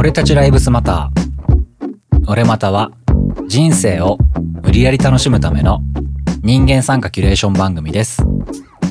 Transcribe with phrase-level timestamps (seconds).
[0.00, 2.24] 俺たちライブスマター。
[2.26, 2.90] 俺または
[3.48, 4.16] 人生を
[4.62, 5.80] 無理やり楽しむための
[6.42, 8.24] 人間参加キュレーション番組です。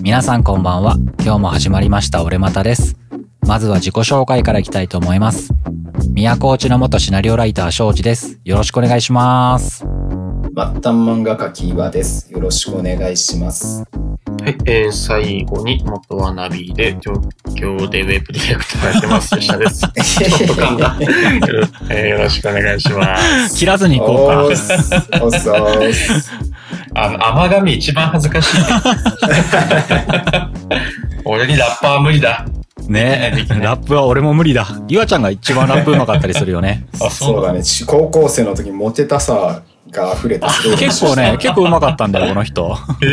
[0.04, 0.98] 皆さんこんばんは。
[1.24, 2.96] 今日も始まりました俺またです。
[3.48, 5.52] まずは自己紹介からいきたいと思います。
[6.12, 8.40] 宮古内の元シナリオライター庄司です。
[8.46, 9.78] よろしくお願いします。
[9.78, 9.88] 末
[10.54, 12.32] 端漫画家キーワです。
[12.32, 13.84] よろしくお願いします。
[14.50, 17.14] はい、えー、最後に元はナビで状
[17.54, 19.36] 況でウェブディレクターやってます。
[19.38, 19.80] 吉田です。
[19.80, 20.98] ちょっと噛んだ。
[21.92, 23.16] えーよろしくお願いしま
[23.48, 23.56] す。
[23.56, 24.44] 切らずに行こうか。
[24.44, 24.74] おーす。
[25.22, 25.52] おす。
[26.96, 28.58] あの、甘噛み一番恥ずかしい。
[31.26, 32.44] 俺にラッパー無理だ。
[32.88, 34.66] ねラップは俺も無理だ。
[34.88, 36.88] ゆあちゃんが一番ラップ上手かったりするよね。
[37.00, 37.64] あ、そうだね。
[37.64, 42.76] ち高校生の時モテたさが溢れてすごい結構ね、結構上手かったんだよ、この人。
[43.02, 43.06] へ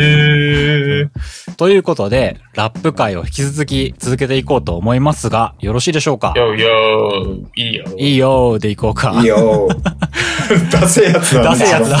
[1.03, 1.09] ー。
[1.57, 6.33] ということで、ラップ界を引き続き続けていこうと思いますが、よろしいでしょうか？
[6.35, 7.85] よよいいよ。
[7.97, 9.13] いいよーでいこうか。
[9.19, 9.67] いいよ。
[10.71, 11.45] ダセえやつだね。
[11.49, 11.97] ダセえやつだ。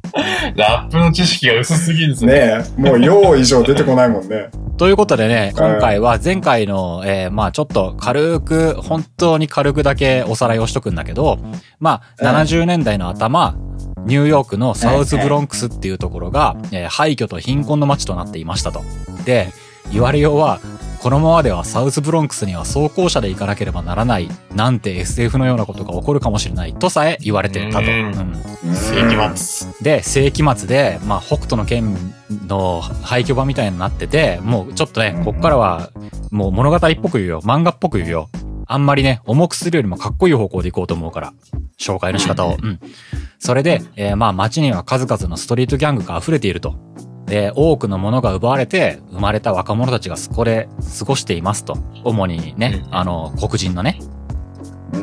[0.56, 2.26] ラップの知識が薄すぎるぞ。
[2.26, 2.34] ね
[2.78, 2.82] え。
[2.82, 4.50] もうよう以上出てこないもんね。
[4.78, 11.40] ということでね、今回は前回の、えーまあちょっと軽く、本当に軽くだけおさらいをしとくんだけど、
[11.80, 13.58] まあうん70年代の頭、
[14.06, 18.82] ニューヨークのサウスブロンクスっていうところが、えー廃墟と貧困の街となっていましたと。
[19.26, 19.52] で、
[19.92, 20.62] 言われようは、
[21.02, 27.86] このままではサウスブロンクスには走行車で行かなければならない、なんて SF のようなことが起こるかもしれないとさえ言われてたと。
[27.86, 29.68] うんうん世紀末。
[29.82, 32.14] で、世紀末で、まあ、北斗の剣
[32.48, 35.90] の廃墟場みたいになってて、もうちょっとね、こっからは、
[36.32, 37.42] もう物語っぽく言うよ。
[37.42, 38.30] 漫画っぽく言うよ。
[38.68, 41.34] あんまりね、重くするよりもかっこいい方向でいこうと思うから。
[41.80, 42.58] 紹介の仕方を。
[42.62, 42.80] うん。
[43.40, 46.76] それで、えーまあ街には数々のストリートギャングが溢れていると。
[47.26, 50.70] で、多くのものが奪われて、生まれた若者たちがそこで
[51.00, 51.78] 過ごしていますと。
[52.04, 54.00] 主にね、うんあの、黒人のね、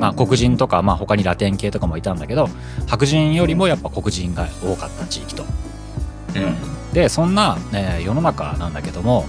[0.00, 2.48] まあ、黒人とか、まあ、他にラテン系とかもいたんだけど
[2.86, 5.44] 白人よりもやっぱ黒人が多かった地域と。
[6.92, 9.24] でそんな、えー世の中なんだけども、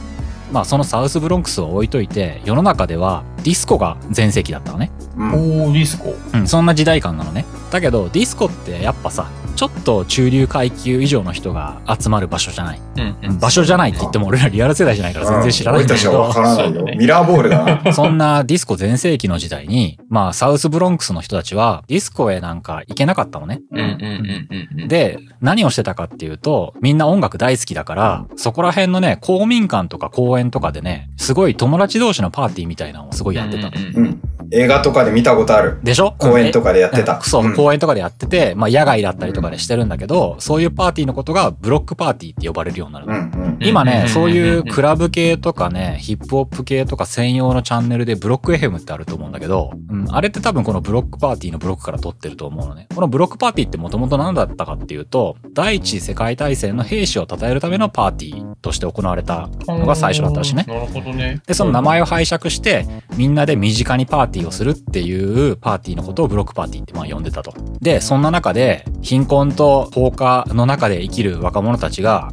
[0.56, 5.34] まあ、そのサウスブロンクスを置いといて世の中ではディスコが全盛期だったのね、うん。
[5.34, 6.16] おー、ディスコ。
[6.34, 16.74] うん、そんな時代感なのねだけどディスコってやっぱさちょっと中流階級以上の人が集まる場所じゃない、うんうん場所じゃないって言っても俺らリアル世代じゃないから全然知らないんだけど俺たちはわからないよ。
[16.74, 17.92] そうだねミラーボールだな。
[17.94, 23.62] そんなディスコ全盛期の時代に、まあ、サウスブロンクスの人たちは、ディスコへなんか行けなかったのね。
[23.72, 33.72] うんうんうんうん。、で、何をしてたかっていうと、みんな音楽大好きだから、そこら辺のね、公民館とか公園とかでね、すごい友達同士のパーティーみたいなのをすごいやってたの。
[33.96, 34.22] うん。
[34.52, 35.80] 映画とかで見たことある。
[35.84, 36.14] でしょ？
[36.20, 37.22] 公園とかでやってたうん。
[37.24, 43.14] そう、ん公園とかでやってて、まあ野外だったりとかでしてるんだけど、そういうパーティーのことがブロックパーティーって呼ばれるようになるの。
[43.14, 43.58] うんうん。
[43.62, 52.88] 今ね、うんそういうクラブ系とかね、ヒップホップ系とか専用のチャンネルでブロック FM ってあると思うんだけど、うん、あれって多分このブロックパーティーのブロックから撮ってると思うのね。
[52.94, 60.66] このブロックパーティーってもともと何だったかっていうと、第一次世界大戦の兵士を称えるためのパーティーとして行われたのが最初だったらしいね。
[60.68, 61.42] なるほどね。
[61.46, 67.54] で、その名前を拝借して、みんなで身近にパーティーをするっていうパーティーのことをブロックパーティーってまあ呼んでたと。
[67.82, 72.32] で、そんな中で、貧困と放火の中で生きる若者たちが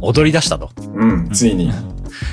[0.00, 0.70] 踊り出したと。
[0.94, 1.28] うん。
[1.30, 1.72] ついに。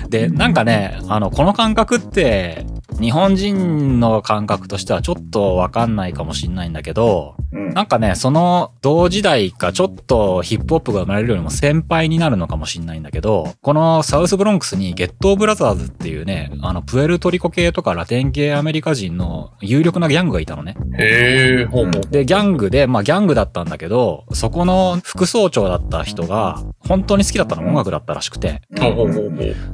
[0.10, 2.66] で、なんかね、あの、この感覚って、
[3.00, 7.74] 日本人の感覚としてはちょっとわかんないかもしんないんだけど、うん。
[7.74, 20.76] なんかね、その同時代かちょっとヒップホップが生まれるよりも先輩になるのかもしんないんだけど、このサウスブロンクスにゲットーブラザーズっていうね、あの、プエルトリコ系とかラテン系アメリカ人の有力なギャングがいたのね。
[20.98, 22.02] へえ、ほうほう。
[22.10, 28.62] で、ギャングで、まあギャングだったんだけど、そこの副総長だった人が、本当に好きだったのは音楽だったらしくて。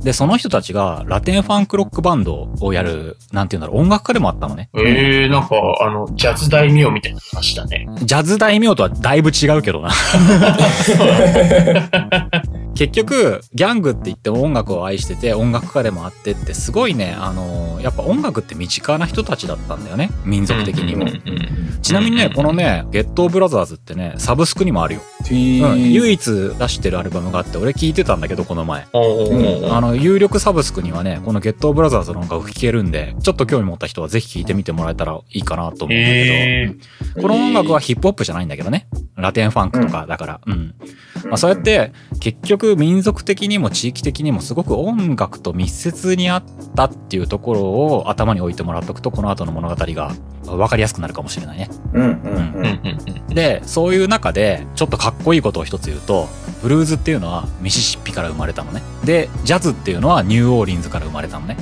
[0.02, 4.70] で、その人たちがラテンファンクロックバンドをやる、なんていうんだろう、音楽家でもあったのね。
[4.78, 7.88] ええ、なんか、あの、ジャズ大名みたいな話だね。
[8.04, 9.92] ジャズ大名とはだいぶ違うけどな。
[12.76, 20.10] 結局、ギャングって言っても音楽を愛してて、音楽家でもあってって、すごいね、あのやっぱ音楽って身近な人たちだったんだよね。
[20.26, 21.06] 民族的にも。
[21.82, 25.02] ちなみにね、このね、ゲットーブラザーズってね、サブスクにもあるよ。
[25.22, 26.24] うん、ー唯一
[26.58, 28.86] 出してるアルバムがあって、俺聞いてたんだけど、この前。
[28.92, 35.96] ほうほうほうほうあの、有力サブスクにはね、このゲットーブラザーズの音楽聴けるんで、ちょっと興味持った人はぜひ聴いてみてもらえたらいいかなと思うんだけへ
[36.64, 36.76] え。
[37.16, 38.88] ど、この音楽はヒップホップじゃないんだけどね。
[39.16, 40.42] ラテンファンクとかだから。
[40.46, 40.76] うん。
[41.26, 46.44] まあ、そうやって結局民族的にも地域的にもすごく音楽と密接にあっ
[46.76, 50.14] たっていうところを頭に置いてもらっとくとこの後の物語が
[50.44, 51.70] 分かりやすくなるかもしれないね。
[53.30, 56.28] でそういう中でちょっとかっこいいことを一つ言うと
[56.62, 58.82] ブルーズっていうのはミシシッピから生まれたのね。
[59.06, 61.58] でジャズっていうのはニューオーリンズから生まれたのね。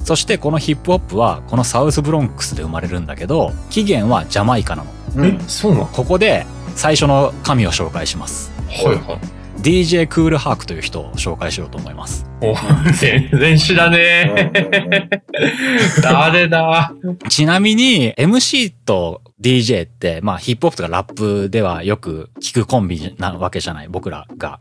[0.00, 4.90] そしてこのヒップホップはこのサウスブロンクスで生まれるんだけど起源はジャマイカなの。
[5.16, 5.24] うん。
[5.26, 5.86] え、そうなの？
[5.86, 8.53] ここで最初の神を紹介します。
[8.68, 9.60] はいはい。
[9.62, 12.26] DJ クールハークという人を紹介しようと思います。
[12.42, 12.54] お
[12.92, 15.10] 全然知らねえ。
[16.02, 16.92] 誰だ？
[17.28, 24.58] ちなみに MC と DJ って、まあヒップホップとかラップではよく聞くコンビなわけじゃない、僕らが。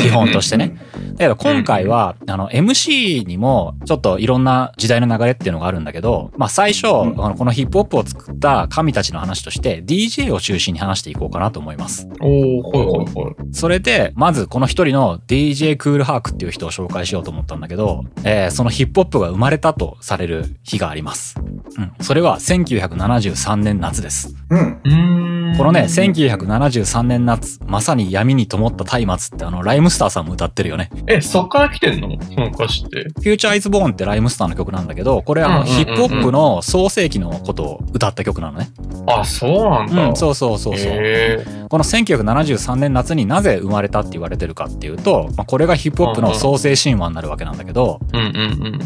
[0.00, 0.76] 基本としてね。
[1.12, 12.08] だけど今回は、あの MC にもちょっといろんな時代の流れっていうのがあるんだけど、まあ最初、このヒップホップを作った神たちの話として DJ を中心に話していこうかなと思います。
[12.20, 13.34] おー、はいはいはい。
[13.52, 21.36] それで、まずこの一人の DJ クールハークっていう人を紹介しようと思ったんだけど、えーそのヒップホップが生まれたとされる日があります。
[21.76, 21.92] うん。
[22.00, 24.07] それは1973年夏です。
[24.50, 24.58] うん。
[24.58, 25.56] うーん。
[25.56, 30.90] このね、1973年夏、まさに闇に灯った松明ってあの、ライムスターさんも歌ってるよね。
[31.06, 32.10] え、そっから来てんの？
[32.22, 33.04] その歌詞って。
[33.04, 38.70] フューチャーイズボーンってライムスターの曲なんだけど、これあの、ヒップホップの創世期のことを歌った曲なのね。
[39.06, 40.08] あ、そうなんだ。
[40.08, 40.92] うん、そうそうそうそう。
[41.68, 48.00] この1973年夏になぜ生まれたって言われてるかっていうと、まあ、これがヒップホップの創世神話になるわけなんだけど。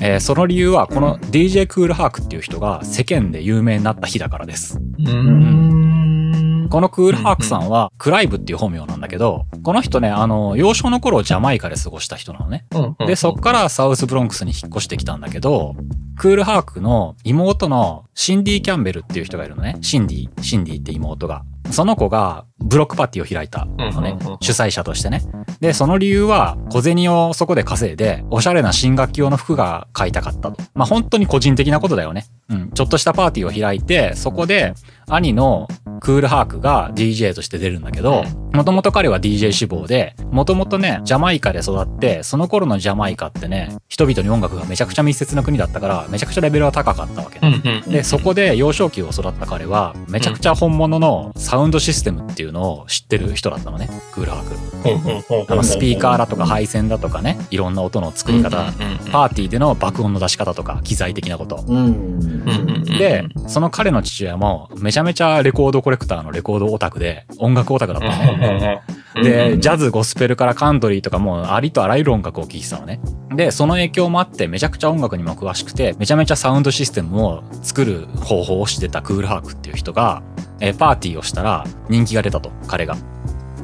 [0.00, 4.80] えーその理由はこの DJ クールハークっていう人が世間で有名になった日だからです。
[5.04, 6.68] うーん。
[6.70, 12.64] このクールハークさんはクライブっていう本名なんだけど、この人ね、あの、幼少の頃をジャマイカで過ごした人なのね。
[13.06, 15.76] で、そっからサウスブロンクスに引っ越してきたんだけど、
[16.16, 19.76] クールハークの妹のシンディ・キャンベルっていう人がいるのね。
[19.82, 21.44] シンディ、シンディって妹が。
[21.72, 24.16] その子がブロックパーティーを開いたのね。
[24.40, 25.22] 主催者としてね。
[25.60, 30.56] で、その理由は小銭をそこで稼いで、おしゃれな新学期用の服が買いたかったと。
[30.74, 32.26] まあ本当に個人的なことだよね。
[32.48, 32.70] うん。
[32.70, 34.74] ちょっとしたパーティーを開いて、そこで
[35.08, 35.68] 兄の
[36.02, 47.62] クールハークが DJ として出るんだけど、もともと彼は DJ 志望で、もともとね、ジャマイカで育って、その頃のジャマイカってね、人々に音楽がめちゃくちゃ密接な国だったから、めちゃくちゃレベルは高かったわけね。
[47.64, 47.92] うんうん。
[47.92, 55.52] で、そこで幼少期を育った彼は、めちゃくちゃ本物のサウンドシステムっていうのを知ってる人だったのね、クールハーク。
[55.52, 58.72] あの、スピーカーだとか配線だとかね、いろんな音の作り方、
[59.12, 61.64] パーティーでの爆音の出し方とか、機材的なこと。
[61.68, 61.76] うん。
[61.76, 68.80] うんうんうんで、その彼の父親も、めちゃめちゃレコードコレクターのレコードオタクで、音楽オタクだったのね。
[69.14, 73.00] で、ジャズ、ゴスペルからカントリーとかもうありとあらゆる音楽を聴いてたのね。
[73.34, 80.22] で、その影響もあってめちゃくちゃ音楽にも詳しくて、めちゃめちゃサウンドシステムを作る方法をしてたクールハークっていう人が、
[80.60, 82.96] えーパーティーをしたら人気が出たと、彼が。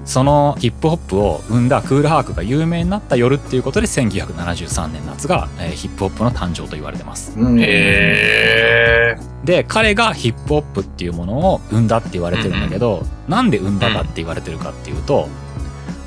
[0.08, 7.38] そのヒップホップを生んだクールハークが有名になった夜っていうことで1973年夏が、えーヒップホップの誕生と言われてます。
[7.38, 7.60] うん。
[7.60, 15.28] へーで、彼がヒップホップっていうものを生んだって言われてるんだけど、なんで生んだかって言われてるかっていうと、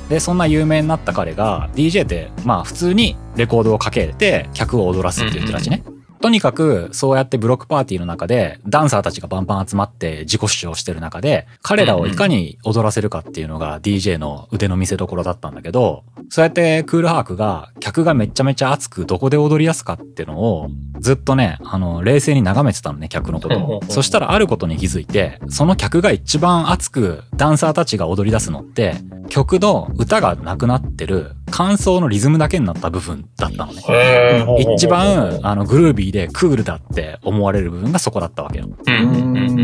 [0.08, 5.84] で、そんな有名になった彼が、DJ って、まあ普通にレコードをかけて客を踊らすっていう人たちね。
[6.22, 20.70] とにかく、そうやってブロックパーティーの中で、ダンサーたちがバンバン集まって自己主張してる中で、彼らをいかに踊らせるかっていうのが DJ の腕の見せ所だったんだけど、そうやってクールハークが、客がめちゃめちゃ熱くどこで踊りやすかっていうのを、
[21.00, 23.80] ずっとね、あの、冷静に眺めてたのね、客のことを。
[23.88, 28.94] そしたらあることに気づいて、その客が一番熱くダンサーたちが踊り出すのって、
[29.28, 34.46] 曲の歌がなくなってる感想のリズムだけになった部分だったのね。
[34.74, 38.68] 一番、あの、グルービーでクールだって思われる部分がそこだったわけよ。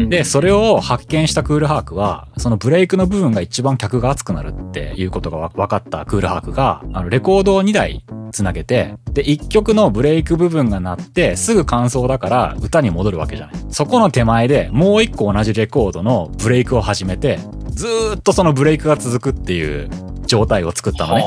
[0.09, 13.57] で、それを発見したクールハークは、そのブレイクの部分が一番客が熱くなるっていうことがわ分かったクールハークが、あの、レコードを2台つなげて、で、1曲のブレイク部分が鳴って、すぐ感想だから歌に戻るわけじゃない。
[13.71, 17.39] そこの手前でもう1個同じレコードのブレイクを始めて、
[17.71, 19.89] ずーっとそのブレイクが続くっていう
[20.29, 21.25] 状態を作ったのね。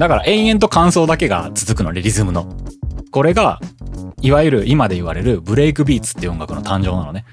[0.00, 2.52] だから延々と間奏だけが続くのね、リズムの。
[3.12, 3.60] これが、
[4.22, 7.24] いわゆる今で言われるブレイクビーツって音楽の誕生なのね。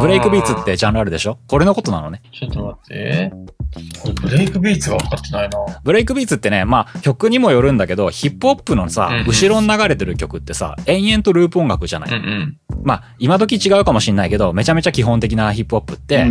[0.00, 1.38] ブレイクビーツってジャンルあるでしょ？
[1.48, 2.22] これのことなのね。
[2.32, 3.32] ちょっと待って。
[4.22, 5.58] ブレイクビーツが分かってないな。
[5.82, 12.10] ブレイクビーツってね、まあ曲にもよるんだけど、ヒップホップのさうんうん、後ろに流れてる曲ってさ、延々とループ音楽じゃない？
[12.10, 12.56] うんうん。
[12.82, 16.26] まあ今時違うかもしんないけど、めちゃめちゃ基本的なヒップホップって、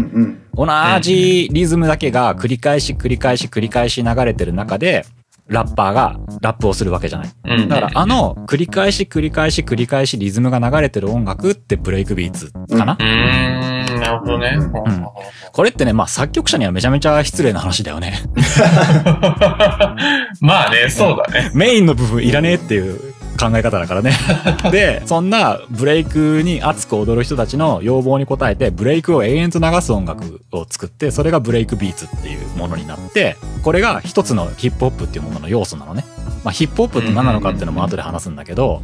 [0.56, 0.68] 同
[1.02, 5.06] じリズムだけが繰り返し繰り返し繰り返し流れてる中で、
[5.48, 7.30] ラッパーがラップをするわけじゃない。
[7.44, 12.94] うんだからあの繰り返し繰り返し繰り返しリズムが流れてる音楽ってブレイクビーツかな？
[12.94, 14.58] う、ーん、なるほどね。
[14.58, 15.06] うんん
[15.52, 18.24] これってね、まあ作曲者にはめちゃめちゃ失礼な話だよね。
[20.42, 21.52] まあね、そうだね。
[21.54, 24.14] メインの部分いらねえっていう考え方だからね。
[24.72, 36.06] で、そんなブレイクに熱く踊る人たちの要望に応えて、ブレイクを永遠と流す音楽を作って、それがブレイクビーツっていうものになって、これが一つのヒップホップっていうものの要素なのね。
[36.46, 38.82] まあヒップホップって何なのかっていうのも後で話すんだけど、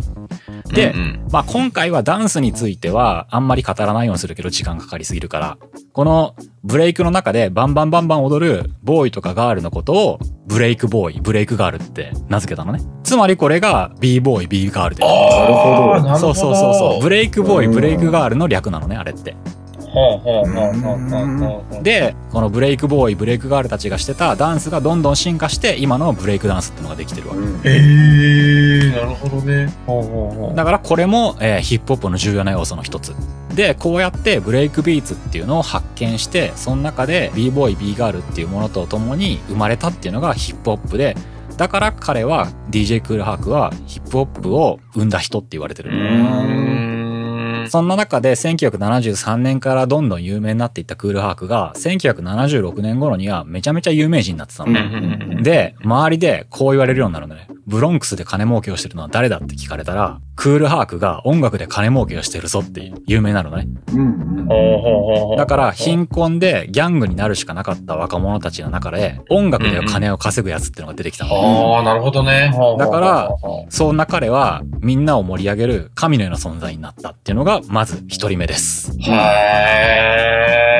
[0.74, 5.58] でうんうんまあ今回はダンスについてはあんまり語らないようにするけど時間かかりすぎるから、
[5.94, 12.82] このブレイクの中でバンバンバンバン踊るボーイとかガールのことをブレイクボーイ、ブレイクガールって名付けたのね。
[13.04, 15.06] つまりこれが b ボーイ、b ガールで。
[15.06, 16.18] なるほど。
[16.18, 17.04] そうそうそうそう。
[17.04, 19.36] ブレイクボーイ、うんブレイクガールの略なのね、あれって。
[21.84, 27.40] で、このブレイクボーイ、ブレイクガールたちがしてたダンスがどんどん進化して、今のブレイクダンスってのができてるわけ。
[27.40, 29.74] うんへえ、なるほどね。
[30.56, 33.14] だからこれも、えーヒップホップの重要な要素の一つ。
[33.56, 41.16] で、こうやってブレイクビーツっていうのを発見して、その中で b ボーイ、b ガールっていうものと共に生まれたっていうのがヒップホップで、
[41.58, 45.92] だから彼は DJ クールハークはヒップホップを生んだ人って言われてる。
[47.70, 55.42] そんな中で1973年からどんどん有名になっていったクールハークが1976年頃にはめちゃめちゃ有名人になってたの。
[55.42, 57.48] で、周りでこう言われるようになるのね。
[57.72, 63.68] ブロンクスで金儲けをしてるのは誰だって聞かれたら、クールハークが音楽で金儲けをしてるぞって有名になるのね。
[65.38, 71.76] だから貧困でギャングになるしかなかった若者たちの中で音楽で金を稼ぐやつっていうのが出てきたのね。
[71.76, 72.52] ああ、なるほどね。
[72.78, 73.30] だから
[73.70, 78.92] そんな彼はみんなを盛り上げる神のような存在になったっていうのがまず一人目です。
[79.00, 80.71] へー、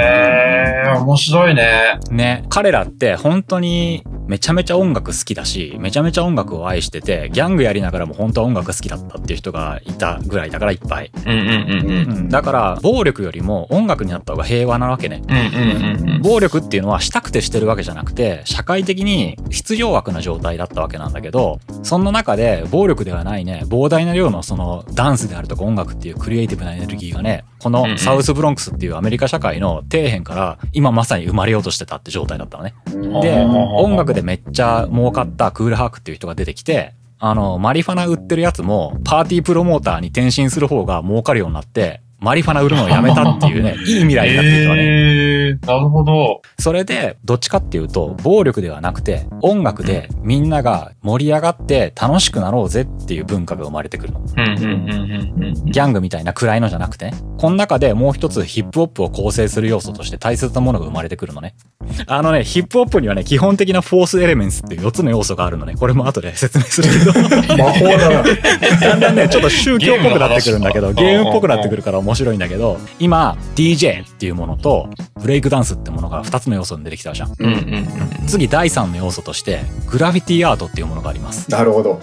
[1.00, 2.00] 面白いね。
[2.10, 11.12] ね、彼らって本当にめちゃめちゃ音楽好きだし、めちゃめちゃ音楽を愛してて、ギャングやりながらも本当は音楽好きだったっていう人がいたぐらいだからいっぱい。
[11.26, 12.18] うんうんうんうん。
[12.18, 15.22] うん、だから暴力よりも音楽になった方が平和なわけね。
[15.28, 16.22] うんうんうんうん。
[16.22, 32.74] 暴力っていうのはしたくてしてるわけじゃなくて、社会的に必要悪な状態だったわけなんだけど、そんな中で暴力ではないね、膨大な量のそのダンスであるとか音楽っていうクリエイティブなエネルギーがね、このサウスブロンクスっていうアメリカ社会の底辺から今まさに生まれようとしてたって状態だったのね。
[32.94, 44.84] うんで、うん音楽でめっちゃ儲かったクールハークっていう人が出てきて、あの、マリファナ売ってるやつも、パーティープロモーターに転身する方が儲かるようになって、マリファナ売るのをやめたっていうね、 いい未来になっていたわね。
[44.84, 46.44] へー、なるほど。
[46.60, 54.22] それで、どっちかっていうと、暴力ではなくて、音楽でみんなが盛り上がって楽しくなろうぜっていう文化が生まれてくるの。
[54.22, 55.54] うんうんうんうんうん。
[55.66, 57.14] ギャングみたいな暗いのじゃなくてね。
[57.40, 61.56] この中でもう一つヒップホップを構成する要素として大切なものが生まれてくるのね。
[62.06, 65.74] あのね、ヒップホップにはね、基本的なフォースエレメンツっていう4つの要素があるのね。
[65.76, 67.58] これも後で説明するけど。
[67.58, 68.22] 魔法だな。
[68.80, 74.90] だんだんね、ちょっと宗教っぽくなってくるんだけど、ゲームの話ゲームっぽくなってくるから面白いんだけど、今、DJ っていうものと、
[75.20, 77.34] ブレイクダンスってものが2つの要素に出てきたじゃん。
[77.38, 78.28] うんうんうん。
[78.28, 81.50] 次、第3の要素として、グラフィティアートっていうものがあります。
[81.52, 82.02] なるほど。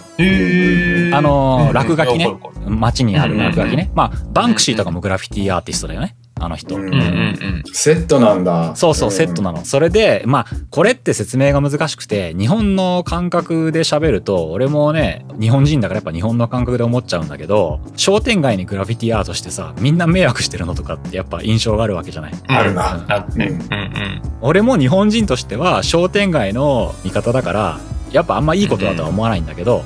[1.14, 2.36] あのー落書きね
[2.66, 3.90] 街にある落書きね。
[3.94, 6.16] まあ、バンクシーとかもグラフィティアーティストだよね。
[6.40, 6.76] あの人。
[6.76, 7.62] うんうんうんうん。
[7.72, 8.74] セットなんだ。
[8.76, 9.64] そうそう、セットなの。
[9.64, 22.32] それで、まあ、これって説明が難しくて、日本の感覚で喋ると、俺もね、日本人だからやっぱ日本の感覚で思っちゃうんだけど、商店街にグラフィティアートしてさ、みんな迷惑してるのとかってやっぱ印象があるわけじゃない。
[22.48, 23.04] あるな。
[23.08, 23.46] あってね。
[23.46, 24.22] ううんんうん。
[24.40, 27.80] 俺も日本人としては商店街の味方だから、
[28.12, 29.82] やっぱあんまいいことだとは思わないんだけど、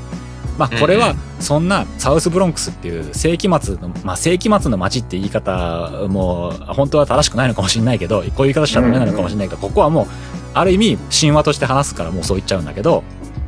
[0.58, 10.06] まあこれはそんなサウスブロンクスっていう世紀末の、まあ世紀末の街って言い方も本当は正しくないのかもしれないけど、こういう言い方しちゃダメなのかもしれないけど、ここはもう
[10.54, 13.02] ある意味神話として話すからもうそう言っちゃうんだけど、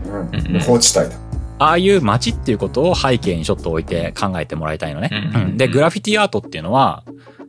[0.06, 1.16] うん無法地帯だ。
[1.58, 5.10] ああいう街っていうことを背景にちょっと置いて考えてもらいたいのね。
[5.56, 7.04] で、グラフィティアートっていうのは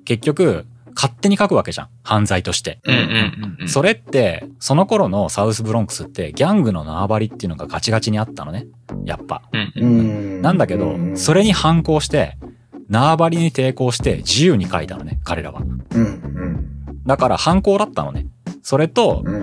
[0.05, 1.87] 結局勝手に書くわけじゃん。
[2.03, 2.79] 犯罪として。
[2.85, 3.69] うんうんうん。
[3.69, 8.65] それって、その頃のサウスブロンクスってギャングの縄張りっていうのがガチガチにあったのね。
[9.05, 9.43] やっぱ。
[9.51, 9.85] うんう。
[9.85, 11.35] うんんなんだけど、それ。
[11.41, 12.37] れに反抗して、
[12.89, 15.61] 縄張りに抵抗して自由に書いたのね、彼らは。
[15.61, 16.71] うん
[17.05, 18.25] だから反抗だったのね。
[18.65, 19.41] それと、うん。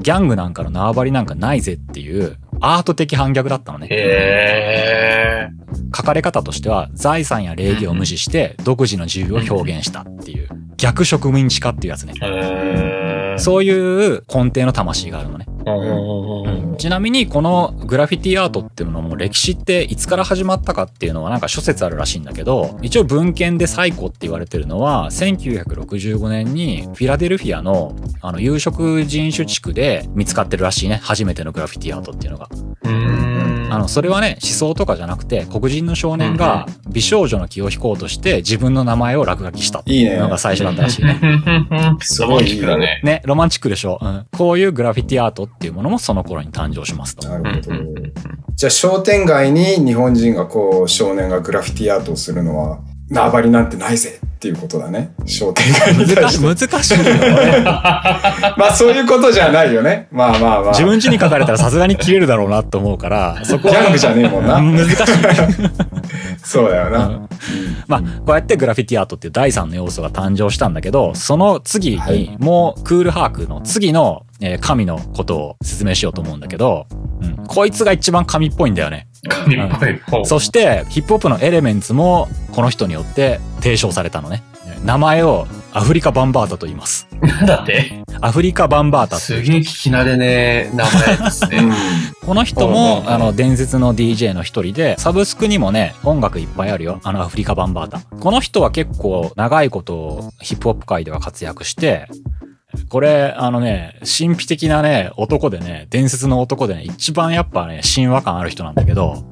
[0.00, 3.86] ギャングなんかの縄張りなんかないぜっていう、アート的反逆だったのね。
[3.90, 5.50] へ
[5.94, 10.48] 書かれ方としては、財産や礼儀を無視して、独自の自由を表現したっていう、
[10.78, 12.14] 逆植民地化っていうやつね。
[12.16, 12.26] ー。
[12.26, 12.95] へー。
[13.38, 15.46] そういう根底の魂があるのね。
[15.64, 31.00] ほうほうほうほうちなみにこのグラフィティアートっていうのも歴史っていつから始まったかっていうのはなんか諸説あるらしいんだけど一応文献で最古って言われてるのは1965年にフィラデルフィアのあの有色人種地区で見つかってるらしいね。
[31.02, 32.48] 初めてのグラフィティアートっていうのが。
[32.82, 33.25] うーん。
[33.76, 41.20] あの、それはね、思想とかじゃなくて、黒人の少年が美少女の気を引こうとして自分の名前を落書きしたっていいねいうのが最初だったらしいね。
[41.20, 43.00] ロマンチックだね。
[43.04, 44.26] ね、ロマンチックでしょ、うん。
[44.36, 47.28] こういうグラフィティアートっていうものもその頃に誕生しますと。
[47.28, 47.70] なるほど。
[47.70, 47.94] うん
[48.56, 52.80] じゃあ商店街に日本人がこう少年がグラフィティアートをするのは
[53.10, 55.12] 縄張りなんてないぜっていうことだね。
[55.26, 56.66] 商店街に対難しして。
[56.68, 57.62] 難しいよね。
[57.64, 60.06] まあそういうことじゃないよね。
[60.12, 60.70] まあまあまあ。
[60.70, 63.74] 自分家に書かれたらさすがに切れるだろうなと思うから、そこは。
[63.74, 64.60] ギャングじゃねえもんな。
[64.62, 64.96] 難しい。
[66.44, 67.06] そうだよな。
[67.06, 67.28] うん
[67.88, 76.86] まあ、こうやってグラフィティアートっていう第三の要素が誕生したんだけど、その次はいにもうクールハークの次の、えー神のことを説明しようと思うんだけど、
[77.22, 79.06] うん、こいつが一番神っぽいんだよね。
[80.24, 84.42] そしてヒップホップのエレメンツもこの人によって提唱されたのね。
[84.84, 87.06] 名前をアフリカ・バンバータと言います。
[87.20, 88.04] なんだって？
[88.20, 91.60] アフリカ・バンバータすげえ聞き慣れねえ名前ですうね。
[91.68, 91.72] ん。
[92.24, 97.00] この人も、うんあの、伝説の DJ の一人で、サブスクにもね、音楽いっぱいあるよ。
[97.04, 98.00] あの、アフリカ・バンバータ。
[98.18, 102.08] この人は結構長いことヒップホップ界では活躍して、
[102.88, 109.24] これ、あのね、神秘的なね、男でね、伝説の男でね、一番やっぱね、神話感ある人なんだけど、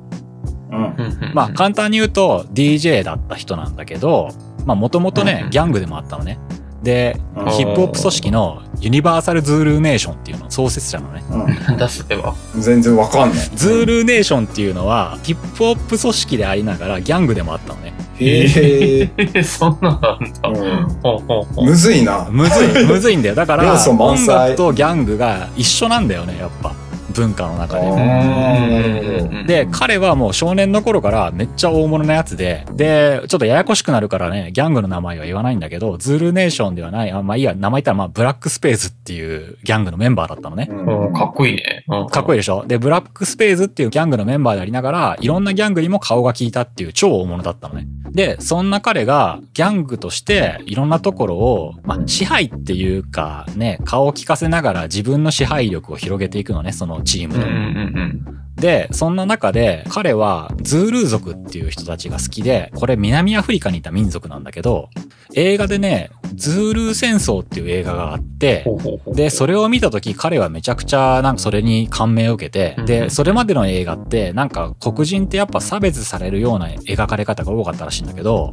[0.70, 1.32] うん。
[1.34, 4.30] まあ、簡単に言うと DJ だった人なんだけど、
[4.66, 6.38] まあ、もともとねうん、ギャングでもあったのね。
[6.82, 11.22] で、うんヒップホップ組織のユニバーサルズールーネーションっていうの創設者のね。
[11.30, 11.46] うん。
[11.46, 12.34] なんだそれは。
[12.58, 13.38] 全然わかんない。
[13.54, 17.94] ズールーネーションっていうのは、ヒップホップ組織でありながらギャングでもあったのね。
[18.18, 19.10] へえ。
[19.34, 20.48] え、 そんなんなんだ。
[20.48, 22.28] うんむずいな。
[22.30, 23.34] むずい、むずいんだよ。
[23.34, 26.73] だから、 要素満音載楽とギャングが一緒なんだよね、やっぱ。
[27.14, 29.44] 文化の中で。
[29.46, 40.66] で、彼はもう少年の頃からめっちゃ大物なやつで、で、ちょっとややこしくなるからね、ギャングの名前は言わないんだけど、ズールネーションではない、あまあいいや、名前言ったらまあブラックスペースっていうギャングのメンバーだったのね。
[41.14, 41.84] かっこいいね。
[42.10, 42.64] かっこいいでしょ？
[42.66, 47.86] で、ブラックスペースっていうギャングのメンバーでありながら、いろんなギャングにも顔が効いたっていう超大物だったのね。
[48.10, 58.32] で、そんな彼がギャングとしていろんなところを、まあ、支配っていうかね、顔を利かせながら自分の支配力を広げていくのね、そのチームの。
[58.56, 64.90] で、そんな中で彼はズールー族っていう人たちが好きで、これ南アフリカにいた民族なんだけど、
[65.34, 68.64] 映画でね、ズールー戦争っていう映画があって、
[69.08, 78.52] で、それを見たとき彼はめちゃくちゃなんかそれに感銘を受けて、うんで、それまでの映画ってなんか黒人ってやっぱ差別されるような描かれ方が多かったらしいんだけど、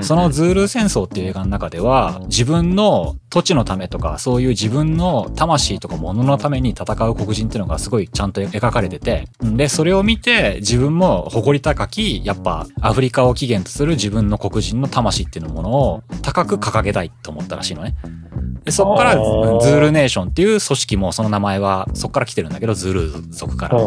[0.00, 17.94] そのズールー戦争っていう映画の中では自分の土地のためとかそういう自分の魂とか物のために戦う黒人っていうのがすごいちゃんと描かれてて、で、それを見て自分も誇り高き、やっぱアフリカを起源とする自分の黒人の魂っていうものを高く掲げたいと思ったらしいのね。
[18.64, 23.78] でそっからズあーールネーションっていう組織もその名前はそっから来てるんだけど、ズール族から。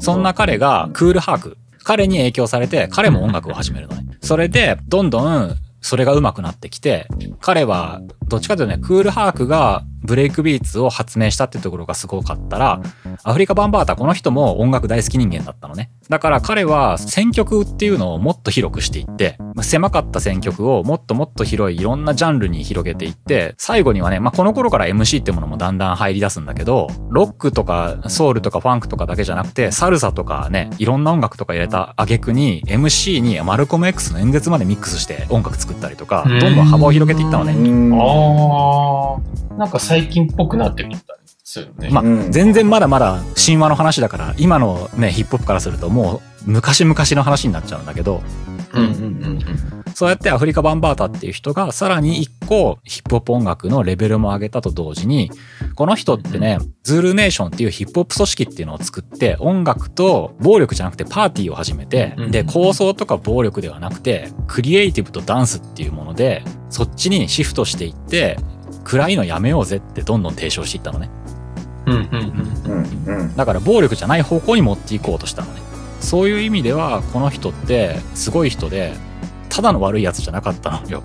[0.00, 1.58] そんな彼がクールハーク。
[1.84, 4.04] 彼に影響されて、彼も音楽を始めるのね。
[4.20, 7.06] それで、どんどん、それが上手くなってきて、
[7.40, 12.80] 彼は、どっちかというとね、クールハークがブレイクビーツを発明したってところがすごかったら、
[13.24, 15.90] アフリカ・バンバータ、この人も音楽大好き人間だったのね。
[16.08, 37.54] だから彼は選曲っていうのをもっと広くしていって、まあ狭かった選曲をもっともっと広いいろんなジャンルに広げていって、最後にはね、まあ、この頃から MC ってものもだんだん入り出すんだけど、ロックとかソウルとかファンクとかだけじゃなくて、サルサとかね、いろんな音楽とか入れた挙句に MC にマルコム X の演説までミックスして音楽作ったりとか、うんどんどん幅を広げていったのね。
[38.18, 41.90] うんああ、なんか最近っぽくなってきたりするね。
[41.90, 48.22] まあうん全然まだまだ神話の話だから、今のね、ヒップホップからするともう昔々の話になっちゃうんだけど、
[48.74, 55.28] うんうんうんそうやってアフリカ・バンバータっていう人がさらに一個ヒップホップ音楽のレベルも上げたと同時に、
[55.74, 68.38] この人ってね、ズールネーションっていうヒップホップ組織っていうのを作って、音楽と暴力じゃなくてパーティーを始めてう、んで、構想とか暴力ではなくて、クリエイティブとダンスっていうもので、そっちにシフトしていって、
[68.84, 71.10] 暗いのやめようぜってどんどん提唱していったのね。
[71.86, 75.60] うんうんうんうんうんだから暴力じゃない方向に持っていこうとしたのね。
[75.98, 78.94] そういう意味では、この人ってすごい人で、
[79.58, 81.02] ただの悪いやつじゃなかったのよ。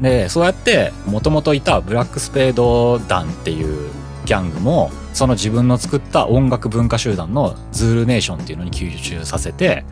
[0.00, 3.90] で、そうやって、もともといたブラックスペード団っていう
[4.24, 9.84] ギャングも、その自分の作った音楽文化集団のズールネーションっていうのに吸収させて、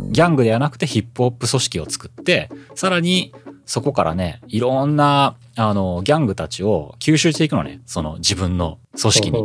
[0.00, 3.32] ギャングではなくてヒップホップ組織を作って、さらに
[3.64, 7.80] そこからね、いろんな、あの、ギャングたちを吸収していくのね。
[7.86, 9.44] その自分の組織に。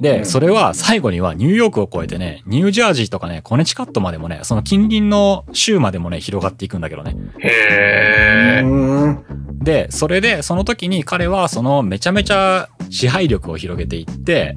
[0.00, 7.16] で、それは最後にはニューヨークを超えてね、ニュージャージーとかね、コネチカットまでもね、その近隣の州までもね、広がっていくんだけどね。
[7.38, 8.62] へえ。
[8.64, 9.24] うん
[9.62, 14.56] で、それで、その時に彼はそのめちゃめちゃ支配力を広げていって、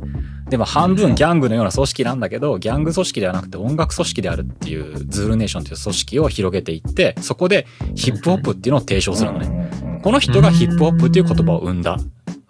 [0.49, 9.69] でも半分ギャングのような組織なんだけど、ギャング組織ではなくて音楽組織であるっていうズールネーションという組織を広げていって、そこでヒップホップっていうのを提唱するのね。
[10.05, 10.11] ね。
[10.11, 11.97] この人がヒップホップっていう言葉を生んだ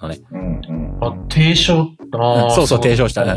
[0.06, 0.20] のね。
[0.32, 1.92] うんうんあ、提唱、
[2.56, 3.36] そうそう提唱したね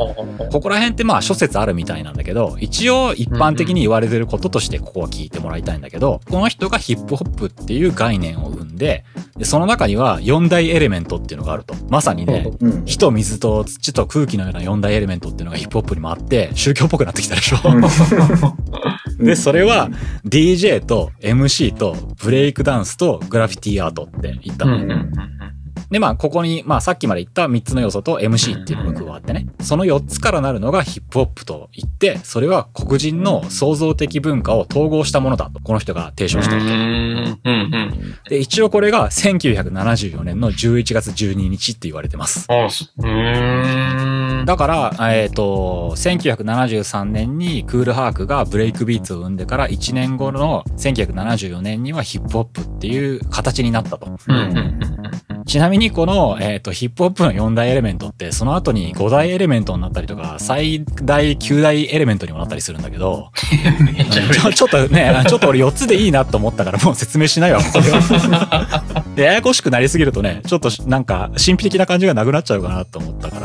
[0.53, 9.05] ここら辺ってまあ諸説あるみたいなんだけど、一応一般的に言われてることとしてここは聞いてもらいたいんだけど、この人がヒップホップっていう概念を生んで、
[9.37, 11.75] でその中には4大エレメントっていうのがあると。
[11.89, 12.85] まさにね、うん。
[12.85, 17.59] 火と水と土と空気のような4大エレメントっていうのがヒップホップにもあって、宗教っぽくなってきたでしょ。
[19.19, 19.91] で、それは
[20.25, 24.79] DJ と MC とブレイクダンスとグラフィティアートって言ったの。
[25.91, 36.67] で、まあ、ここに、まあ、さっきまで言った3つの要素と MC っていうのが加わってね、その4つからなるのがヒップホップと言って、それは黒人の創造的文化を統合したものだと、この人が提唱したわけ。
[36.69, 38.15] うんうんうん。
[38.29, 42.47] で、一応これが1974年の11月12日って言われてます。
[42.51, 44.18] あ、そうーん。
[44.49, 54.09] だから、えっ、と、1973年にクールハークがブレイクビーツを生んでから1年後の1974年にはヒップホップっていう形になったと。
[55.45, 63.31] ちなみにこの、えっ、と、ヒップホップの4大エレメントって、その後に5大エレメントになったりとか、最大9大エレメントにもなったりするんだけど、
[64.33, 67.61] ちょちょっとね、ちょっと俺4つでいいなと思ったからもう説明しないわ。
[69.19, 73.41] で、ややこしくなりすぎるとね、ちょっとなんか神秘的な感じがなくなっちゃうかなと思ったか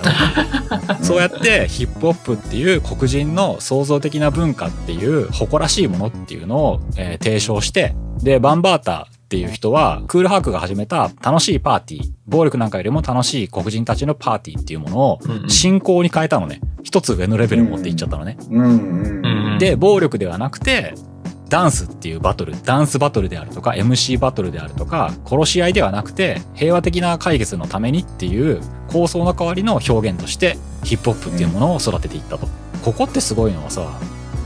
[0.80, 16.62] ら、 そうやってヒップホップっていう黒人の創造的な文化っていう誇らしいものっていうのを、えー提唱して、で、バンバータっていう人は、クールハークが始めた楽しいパーティー、暴力なんかよりも楽しい黒人たちのパーティーっていうものを信仰に変えたのね。
[16.84, 18.38] 一つ上のレベルに持っていっちゃったのね。
[18.52, 20.94] うんで、暴力ではなくて、
[21.54, 32.48] ダンスっていうバトル、ダンスバトルであるとか、MC バトルであるとか、殺し合いではなくて、平和的な解決のためにっていう構想の代わりの表現として、ヒップホップっていうものを育てていったと。
[32.84, 33.88] ここってすごいのはさ、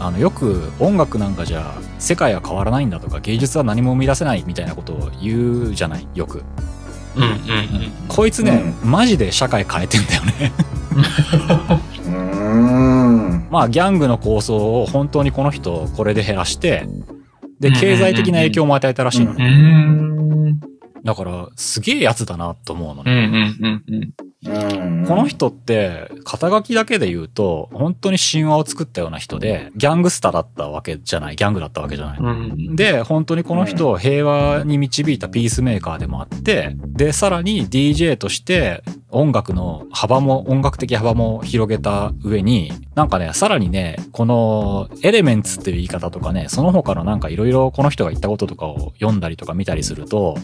[0.02, 6.43] あの、よく音楽なんかじゃ世界は変わらないんだとか、芸術は何も生み出せないみたいなことを言うじゃない、よく。
[7.15, 7.39] うんうん
[8.10, 10.52] こいつね、マジで社会変えてんだよね。
[13.50, 16.88] まあ、ギャングの構想を本当にこの人、これで減らして、
[17.60, 19.46] で、経済的な影響も与えたらしいのね。
[19.50, 20.60] ん。
[21.04, 23.54] だから、すげえやつだなと思うのね。
[24.44, 32.20] この人って、肩書きだけで言うと、本当に神話を作ったような人で、ギャングスターだったわけじゃない、ギャングだったわけじゃない。
[32.20, 50.38] うんで、本当にこの人を平和に導いたピースメーカーでもあって、で、さらに DJ として音楽の幅も、音楽的幅も広げた上に、なんかね、さらにね、このエレメンツっていう言い方とかね、その他のなんかいろいろこの人が言ったこととかを読んだりとか見たりすると、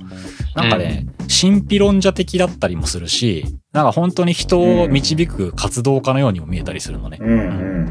[0.55, 7.19] なんかね、神秘論者的だったりもするし、なんか本当に人を導く活動家のようにも見えたりするのね。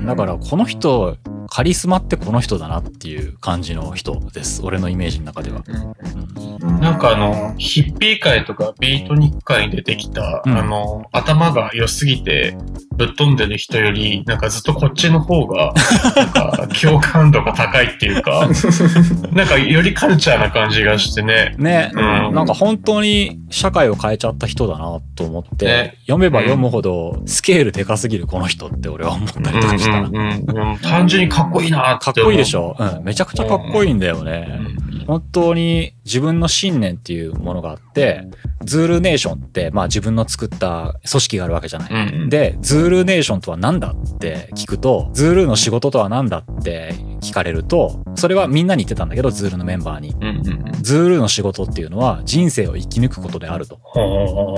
[0.07, 1.17] だからこの人、
[1.49, 4.63] カリスマってこの人だなっていう感じの人です。
[4.65, 5.63] 俺のイメージの中では。
[5.67, 6.81] うん。
[6.81, 10.59] なんかあの、ヒッピー界とかビートニック界に出てきた、うん。
[10.59, 12.57] あの、頭が良すぎて
[12.97, 15.73] ぶっ飛んでる人より、なんかずっとこっちの方が、
[16.17, 18.49] なんか共感度が高いっていうか、
[19.33, 21.55] なんかよりカルチャーな感じがしてね。
[21.59, 21.99] ね、う
[22.31, 22.35] ん。
[22.35, 25.95] なんか本当に社会を変えちゃった人だなと思って、ね。
[26.03, 29.99] 読めば読むほどスケールでかすぎるこの人って俺は思ったりとかした。
[29.99, 30.79] うんうんうんうん。
[30.79, 34.61] 単純にかっこいいなってかっこいいでしょ、うん、めちゃくちゃかっこいいんだよね。
[34.67, 38.25] うん本当に自分の信念っていうものがあって、
[38.65, 41.91] ズールネーションって、まあ自分の作った組織があるわけじゃない。
[41.91, 50.11] うんうんで、ズールネーションとは何だって聞くと、ズールの仕事とは何だって聞かれると、それはみんなに言ってたんだけど、ズールのメンバーに。
[50.11, 53.79] うんうんうんズールの仕事っていうのは人生を生き抜くことであると。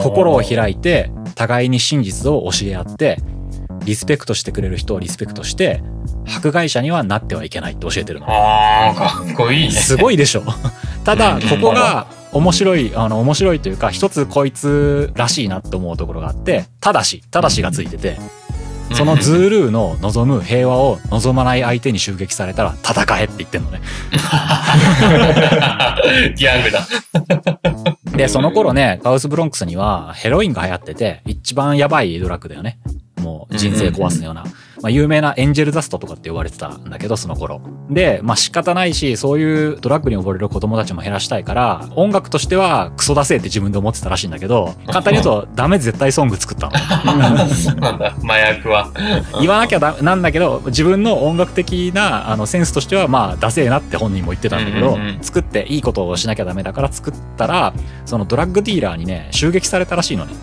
[0.03, 3.21] 心を開いて、互いに真実を教え合って、
[3.85, 5.83] リスペクトしてくれる人をリスペクトして、
[6.27, 8.27] 迫害者にはなってはいけないって教えてるの。
[8.29, 9.71] ああ、かっこいいね。
[9.71, 10.43] すごいでしょ。
[11.05, 18.19] ただ、うんここが面白い、あの、面白いというか、一つこいつらしいなって思うところがあって、ただし、ただしがついてて、
[18.93, 23.81] そのズールーの望む平和を望まない相手に襲撃されたら戦えって言ってんのね。
[26.37, 26.87] ギャングだ。
[28.17, 32.79] で、その頃ね、カウスブロンクスにはヘロインが流行ってて、一番やばいドラッグだよね。
[33.25, 34.45] もう人生壊すような。
[34.83, 37.61] まあ有名なエンジェルダストとかって呼ばれてたんだけど、その頃。
[37.91, 47.49] で、まあ仕方ないし、そういうドラッグに溺れる子供たちも減らしたいから、音楽としてはクソだせえって自分で思ってたらしいんだけど、簡単に言うとダメ絶対ソング作ったの。
[47.49, 48.91] そうなんだ、麻薬は。
[49.41, 57.73] 言わなきゃだなんだけど、自分の音楽的なあのセンスとしてはまあダセえなって本人も言ってたんだけど、作っていいことをしなきゃダメだから作ったら、
[58.05, 60.35] そのドラッグディーラーにね、襲撃されたらしいのね。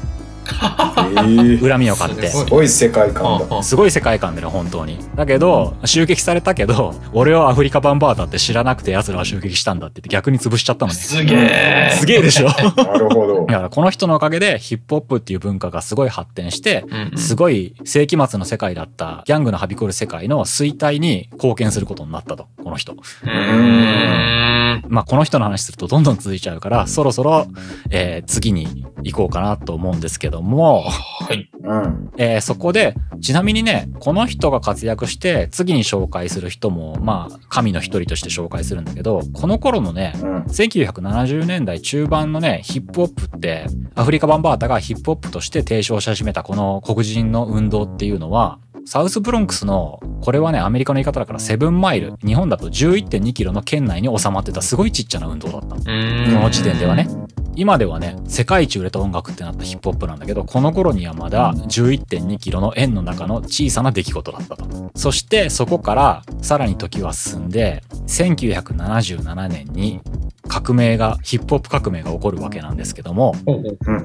[1.17, 2.27] ええ恨みを買って。
[2.27, 4.97] すすごい世界観すごい世界観でね、本当に。
[5.15, 10.99] だけど、襲撃されたけど、俺はアフリカバンバーだって知らなくて奴らは襲撃したんだって逆に潰しちゃったのね。
[10.99, 11.89] すげえ。
[11.93, 12.47] すげえでしょ？
[12.47, 12.53] な
[12.97, 13.53] るほど だ。
[13.55, 16.85] からこの人のおかげでヒップホップっていう文化がすごい発展して、
[17.15, 22.93] すごい世紀末の世界だったギャングのはびこる世界の衰退に貢献することになったと、この人。
[22.93, 24.83] うーん。
[24.87, 27.47] まあこの人の話するとどんどん続いちゃうから、そろそろ、
[27.89, 31.49] えー次に行こうかなと思うんですけども、はい。
[31.63, 32.11] うん。
[32.17, 40.37] えーそこで、ちなみにね、この人が活躍して、次に紹介する人も、まあ、神の一人として紹介するんだけど、この頃のね、うん。
[40.43, 57.07] 1970年代中盤のね、ヒップホップって、アフリカ・バンバータがヒップホップとして提唱し始めたこの黒人の運動っていうのは、サウスブロンクスの、これはね、アメリカの言い方だからセブンマイル、日本だと11.2キロの圏内に収まってたすごいちっちゃな運動だったこの時点ではね。
[57.55, 64.91] 今ではね、世界一売れた音楽ってなったヒップホップなんだけど、この頃にはまだ11.2キロの円の中の小さな出来事だったと。
[64.95, 69.99] そしてそこからさらに時は進んで、1977年に
[70.47, 73.35] 革命が、ヒップホップ革命が起こるわけなんですけども。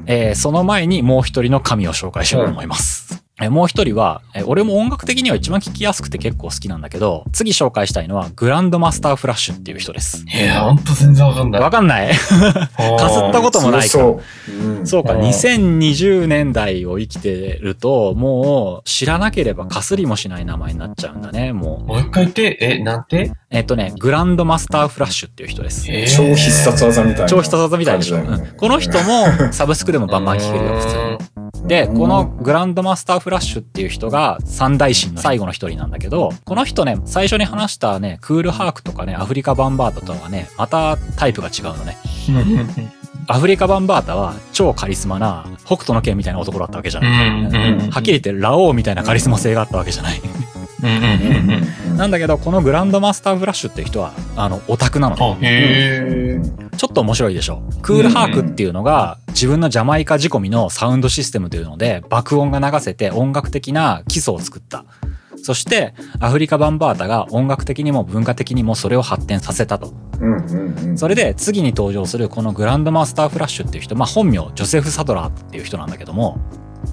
[0.07, 3.16] えーその前にもう一人の神を紹介しようと思います。
[3.39, 10.25] えーもう一人は、えー俺も音楽的には一番聴きやすくて結構好きなんだけど、次紹介したいのはグランドマスターフラッシュっていう人です。
[10.27, 11.63] いや、ほんと全然わかんない。
[11.63, 12.09] わかんない？
[12.17, 12.17] か
[13.11, 14.05] すったこともないから。
[14.05, 14.53] 強そう。
[14.79, 14.87] うん。
[14.87, 21.87] そうか、うん2020年代を生きてると、もう知らなければかすりもしない名前になっちゃうんだね、もう。
[21.87, 23.33] もう一回言って、え、なんて？
[23.51, 25.87] えっとね、グランドマスターフラッシュっていう人です。
[25.91, 27.27] えー超必殺技みたいな。
[27.29, 28.19] 超必殺技みたいでしょ。
[28.19, 30.97] ねうんこの人もサブスクでもバンバン聴けるよ、普通
[31.63, 31.69] に。
[31.69, 41.97] で、このグランドマスターフラッシュっていう人が三大神の最後の一人なんだけど、この人ね、最初に話したね、クールハークとかね、アフリカバンバータとはね、またタイプが違うのね。
[43.27, 47.91] アフリカバンバータは超カリスマな北斗の剣みたいな男だったわけじゃない。
[47.91, 50.21] はっきり言ってラオウみたいなカリスマ性があったわけじゃない。
[50.83, 51.97] うんうんうんうん。
[51.97, 56.41] なんだけど、このグランドマスターフラッシュっていう人は、あの、オタクなのね。
[56.77, 57.63] ちょっと面白いでしょ。
[57.83, 64.85] クールハークっていうのが、自分のジャマイカ仕込みのサウンドシステムというので、爆音が流せて音楽的な基礎を作った。
[65.43, 69.95] そして、アフリカバンバータが音楽的にも文化的にもそれを発展させたと。
[70.97, 76.39] それで、次に登場するこのグランドマスターフラッシュっていう人、まあ本名、ジョセフ・サドラーっていう人なんだけども、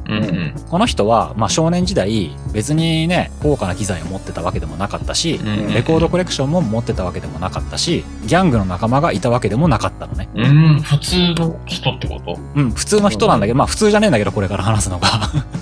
[0.08, 0.54] うんうん。
[0.70, 10.30] この人は、まあ少年時代、別にね、高価な機材を持ってたわけでもなかったし、うんレコードコレクションも持ってたわけでもなかったし、ギャングの仲間がいたわけでもなかったのね。
[10.36, 12.38] うん、普通の人ってこと？
[12.56, 15.08] うん、普通の人なんだけど、まあ普通じゃねえんだけど、これから話すのが。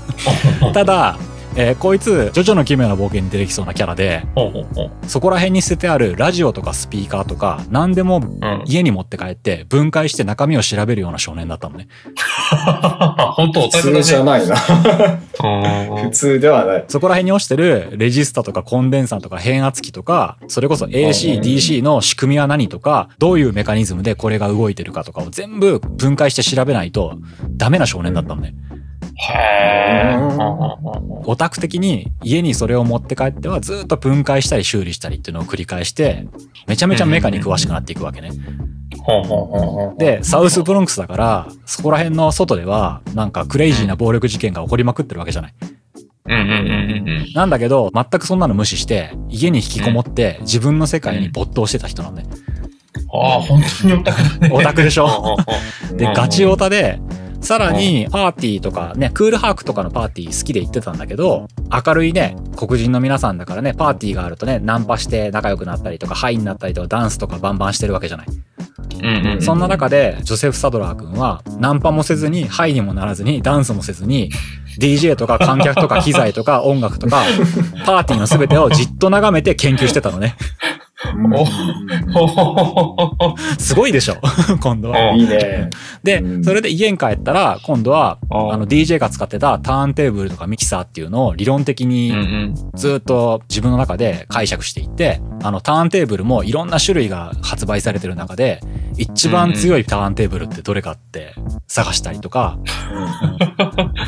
[0.74, 1.18] ただ、
[1.56, 4.24] えーこいつ、ジョジョの奇妙な冒険に出てきそうなキャラで。
[5.08, 8.64] そこら辺に捨ててあるラジオとかスピーカーとか、何でもうん。
[8.66, 11.88] 家に持って帰って分解して中身を調べるような少年だったのね。
[13.36, 13.62] 本当。
[13.70, 14.56] 普通じゃないな。
[15.44, 16.86] うん普通ではない。
[16.88, 27.18] そこら辺に落ちてるレジスタとかコンデンサーとか変圧器とか、それこそ AC、うん DC の仕組みは何とか、どういうメカニズムでこれが動いてるかとかを全部分解して調べないと
[27.50, 28.54] ダメな少年だったのね。
[29.16, 36.28] へーうんオタク的に家にそれを持って帰ってはずっと分解したり修理したりっていうのを繰り返して、
[36.66, 38.32] めちゃめちゃメカに詳しくなっていくわけね。
[40.00, 45.54] で、サウスブロンクスだから、そこら辺の外では、なんかクレイジーな暴力事件が起こりまくってるわけじゃない。
[46.26, 52.24] うんうんうんうんなんだけど、全くそんなの無視して、家に引きこもって自分の世界に没頭してた人なんね。
[53.14, 54.50] ああ、本当にオタクだね。
[54.52, 55.38] オタクでしょ？
[55.94, 57.00] で、うんガチオタで、
[57.42, 61.48] さらにパーティーとかね、クールハークとかのパーティー好きで行ってたんだけど、
[61.86, 68.28] 明るいね、黒人の皆さんだからね、パーティーがあるとね、ナンパして仲良くなったりとか、ハイになったりとか、ダンスとかバンバンしてるわけじゃない。
[69.42, 74.32] そんな中で、ジョセフ・サドラー君は、ナンパもせずに、ハイにもならずに、ダンスもせずに、
[74.80, 77.24] DJ とか観客とか機材とか音楽とか、
[77.86, 80.36] パーティーの全てをじっと眺めて研究してたのね。
[83.58, 84.18] すごいでしょ
[84.62, 85.12] 今度は。
[85.12, 85.70] おいいね。
[86.04, 86.44] でう、ん。
[86.44, 98.60] それで家に帰ったら、今度は、おあの DJ が使ってたターンテーブルとかミキサーっていうのを理論的にんずっと自分の中で解釈していって、あのターンテーブルもいろんな種類が発売されてる中で、
[98.98, 101.34] 一番強いターンテーブルってどれかって
[101.68, 102.58] 探したりとか、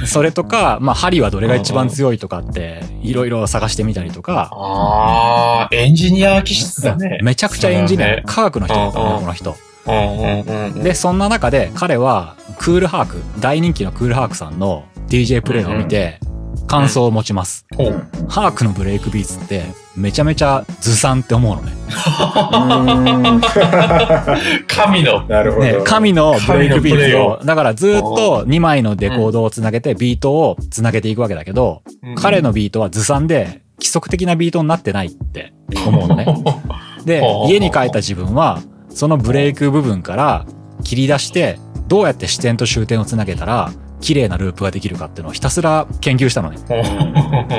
[0.05, 7.19] それとか、まあ針はどれが一番強いとかっていろいろ探してみたりとか、ああ、エンジニア気質だね。
[7.21, 9.55] めちゃくちゃエンジニア、ね科学の人だったこの人。
[9.85, 10.83] うんうんうん。
[10.83, 16.19] で、そんな中で彼はクールハーク、大人気のクールハークさんの DJ プレイを見て、
[16.67, 17.65] 感想を持ちます。
[17.75, 18.07] ほう。
[18.29, 19.63] ハークのブレイクビーツって
[19.95, 21.71] めちゃめちゃずさんって思うのね。
[21.71, 23.41] う ん
[24.67, 25.23] 神の。
[25.27, 25.65] なるほど。
[25.65, 31.83] ね、神のブレイクビーツを、だからずっと2枚のレコードをつなげてビートをつなげていくわけだけど、
[32.15, 35.53] 彼のビートはずさんで規則的なビートになってないって
[35.85, 36.25] 思うのね。
[37.05, 40.45] で家に帰った自分は、そのブレイク部分から
[40.83, 46.57] 切り出して、どうやって視点と終点をつなげたら、綺麗なループができるかっていうのをひたすら研究したのね。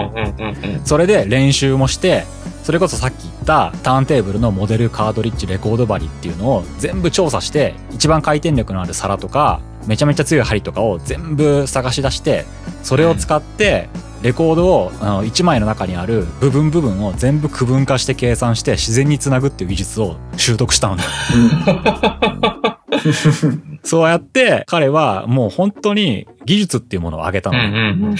[0.84, 2.24] それで練習もして、
[2.62, 12.46] それこそさっき言ったターンテーブルのモデルカードリッジレコード針っていうのを全部調査して、一番回転力のある皿とか、めちゃめちゃ強い針とかを全部探し出して、
[12.82, 13.88] それを使って、
[14.24, 21.02] レコードをあの1枚の中にある部分部分を全部区分化して計算して自然につなぐっていう技術を習得したのね。
[23.84, 28.16] そうやって彼はもう本当に技術っていうものを上げたの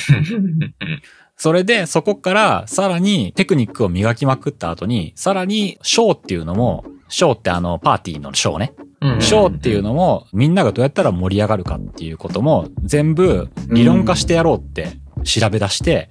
[1.36, 8.72] それで、そこから、さらにテクニックを磨きまくった後に、さらに、ショーっていうのも、ショーってあの、パーティーのショーね。
[9.00, 9.20] うん。
[9.20, 16.08] ショーっていうのも、みんながどうやったら盛り上がるかっていうことも、全部、理論化してやろうって調べ出して、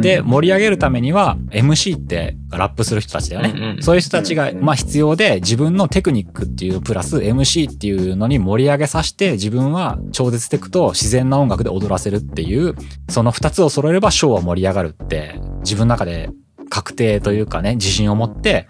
[0.00, 3.76] で、盛り上げるためには、MC ってラップする人たちだよね。
[3.80, 12.74] そういう人たちが、まあ必要で、自分のテクニックっていうプラス MC っていうのに盛り上げさせて、自分は超絶テクと自然な音楽で踊らせるっていう、
[13.08, 16.30] その二つを揃えればショーは盛り上がるって、自分の中で
[16.68, 18.68] 確定というかね、自信を持って、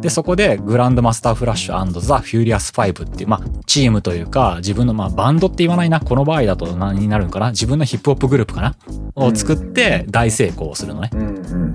[0.00, 6.00] で、そこでグランドマスターフラッシュザ・フューリアス5っていう、まあ、チームというか、自分の、まあ、バンドって言わないな。
[6.00, 8.76] この場合だと何になるのかな自分のヒップホップグループかな
[9.14, 11.10] を作って大成功するのね。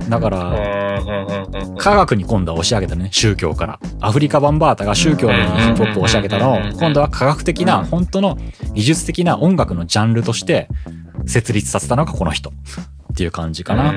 [0.10, 3.80] だかうんら、科学に今度は押し上げたのね、宗教から。
[4.00, 8.38] アフリカバンバータが宗教にヒップホップを押し上げたのをうん、今度は科学的な、うん本当の
[8.74, 10.70] 技術的な音楽のジャンルとして
[11.26, 12.52] 設立させたのがこの人。
[13.12, 13.92] っていう感じかな。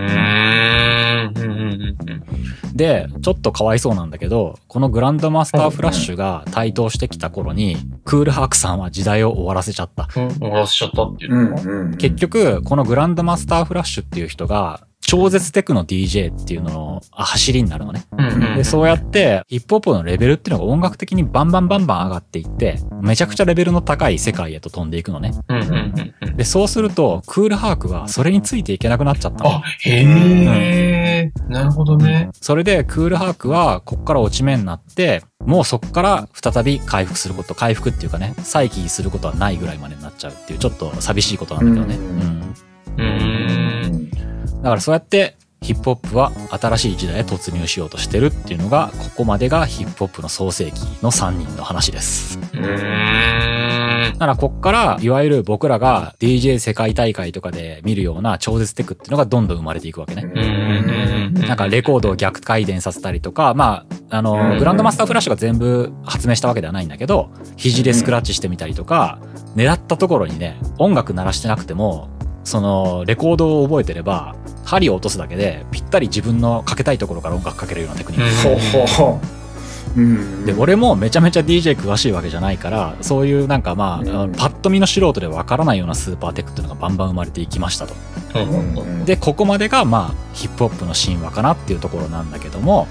[1.36, 10.08] うーんうんうんうんで、ちょっとかわいそうなんだけど、このグランドマスターフラッシュが台頭してきた頃に、クールハークさんは時代を終わらせちゃった。
[10.16, 10.30] うん。
[10.30, 11.62] 終わらせちゃったっていううんのか。
[11.64, 11.96] うん。
[11.96, 18.04] 結局、このグランドマスターフラッシュっていう人が、超絶テクの DJ っていうののあ走りになるのね。
[18.12, 25.32] うんうんで、そうやって、ヒップホップのレベルっていうのが音楽的にバンバンバンバン上がっていって、めちゃくちゃレベルの高い世界へと飛んでいくのね。
[25.48, 26.36] うんうんうんうん。
[26.36, 32.30] で、そうすると、クールハークはそれについていけなくなっちゃったのあ。、へえ、なるほどね。
[32.32, 41.96] それで、クールハークは、こっから落ち目になって、もうそこから再び回復すること、回復っていうかね、再起することはないぐらいまでになっちゃうっていう、ちょっと寂しいことなんだけどね。
[41.96, 42.54] うん
[42.98, 43.06] うん。
[43.06, 43.63] うーん。
[44.64, 52.38] だからそうやって、ヒップホップは新しい時代へ突入しようとしてるっていうのが、ここまでがヒップホップの創世期の3人の話です。
[52.38, 54.12] うーん。
[54.14, 60.22] だからこっから、いわゆる僕らが DJ 世界大会とかで見るような超絶テクっていうのがどんどん生まれていくわけね。
[61.46, 69.18] なんかレコードを逆回転させたりとか、まあ、あの、うんグランドマスターフラッシュが全部発明したわけではないんだけど、肘でスクラッチしてみたりとか、
[69.56, 72.08] 狙ったところにね、音楽鳴らしてなくても、
[72.44, 78.72] その、レコードを覚えてれば、針を落とすだけで、ぴったり自分のかけたいところから音楽かけるようなテクニック。
[78.72, 79.44] ほうほう。
[79.96, 80.44] うん。
[80.44, 87.94] で、俺もめちゃめちゃ DJ 詳しいわけじゃないから、そういうなんかまあ、パッと見の素人でわからないようなスーパーテクっていうのがバンバン生まれていきましたと。
[89.04, 92.88] で、ここまでがまあ、ヒップホップの神話かなっていうところなんだけども、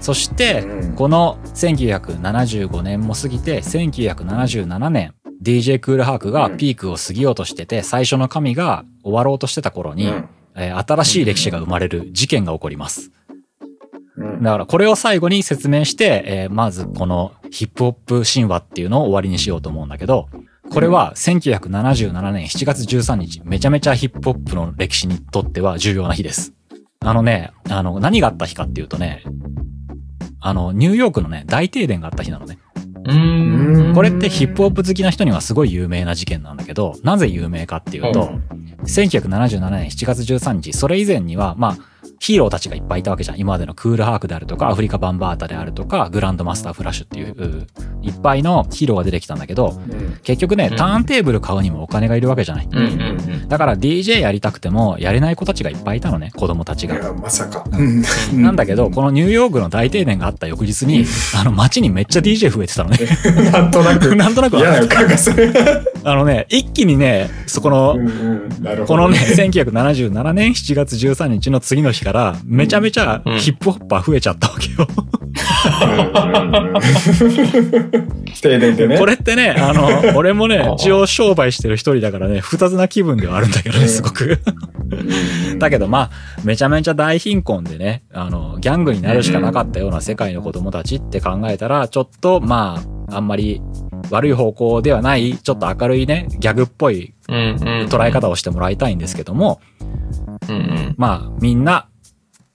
[0.00, 10.28] そして、うんこの1975年も過ぎて、1977年、DJ クールハークがピークを過ぎようとしてて、最初の神が終わろうとしてた頃に、うん
[10.60, 13.10] えー新しい歴史が生まれる事件が起こります。
[14.16, 20.28] うんだからこれを最後に説明して、えーまずこのヒップホップ神話っていうのを終わりにしようと思うんだけど、
[20.70, 26.52] これは1977年7月13日、めちゃめちゃヒップホップの歴史にとっては重要な日です。
[27.00, 29.24] あのね、あの、何があった日かっていうとね、
[30.40, 32.58] あの、ニューヨークのね、大停電があった日なのね。
[33.94, 38.30] これってヒップホップ好きな人にはすごい有名な事件なんだけど、なぜ有名かっていうと、
[38.84, 41.78] 1977年7月13日、それ以前には、まあ、
[42.18, 43.38] ヒーローたちがいっぱいいたわけじゃん。
[43.38, 47.66] 今までのクールハークであるとか、アフリカバンバータであるとか、グランドマスターフラッシュっていう、う
[48.02, 52.68] いっぱいのヒーローが出てきたんだけど、うん結局ねう、んターンテーブル買うにもお金がいるわけじゃない。
[52.70, 53.48] うんうんうん。
[53.48, 56.96] だから DJ やりたくても、やれない子たちがいっぱいいたのね、子供たちが。
[56.96, 57.64] いや、まさか。
[57.72, 58.02] うん
[58.42, 62.98] なんだけど、このニューヨークの大停電があった翌日に、あの街にめっちゃ DJ 増えてたのね。
[63.52, 64.14] なんとなく。
[64.16, 65.52] なんとなく嫌な予感がする。
[66.04, 74.88] あのね、一気にね、そこのうんうんこのね、1977年7月13日の次の日から、めちゃめちゃうんヒップホッパー増えちゃったわけよ。
[74.88, 76.80] うんうんうん
[78.40, 78.98] 停電でね。
[78.98, 84.40] これってね、あの、俺もねあ、一応商売してる一人だからね、複雑な気分ではあるんだけどね、すごく。
[85.58, 86.10] だけどまあ、
[86.44, 93.60] めちゃめちゃ大貧困でね、あの、ギャングになるしかなかったような世界の子供たちって考えたら、ちょっとまあ、あんまり
[94.10, 97.14] 悪い方向ではない、ちょっと明るいね、ギャグっぽい。
[97.28, 99.60] 捉え方をしてもらいたいんですけども、
[100.48, 100.94] うんうん。
[100.96, 101.88] まあ、みんな、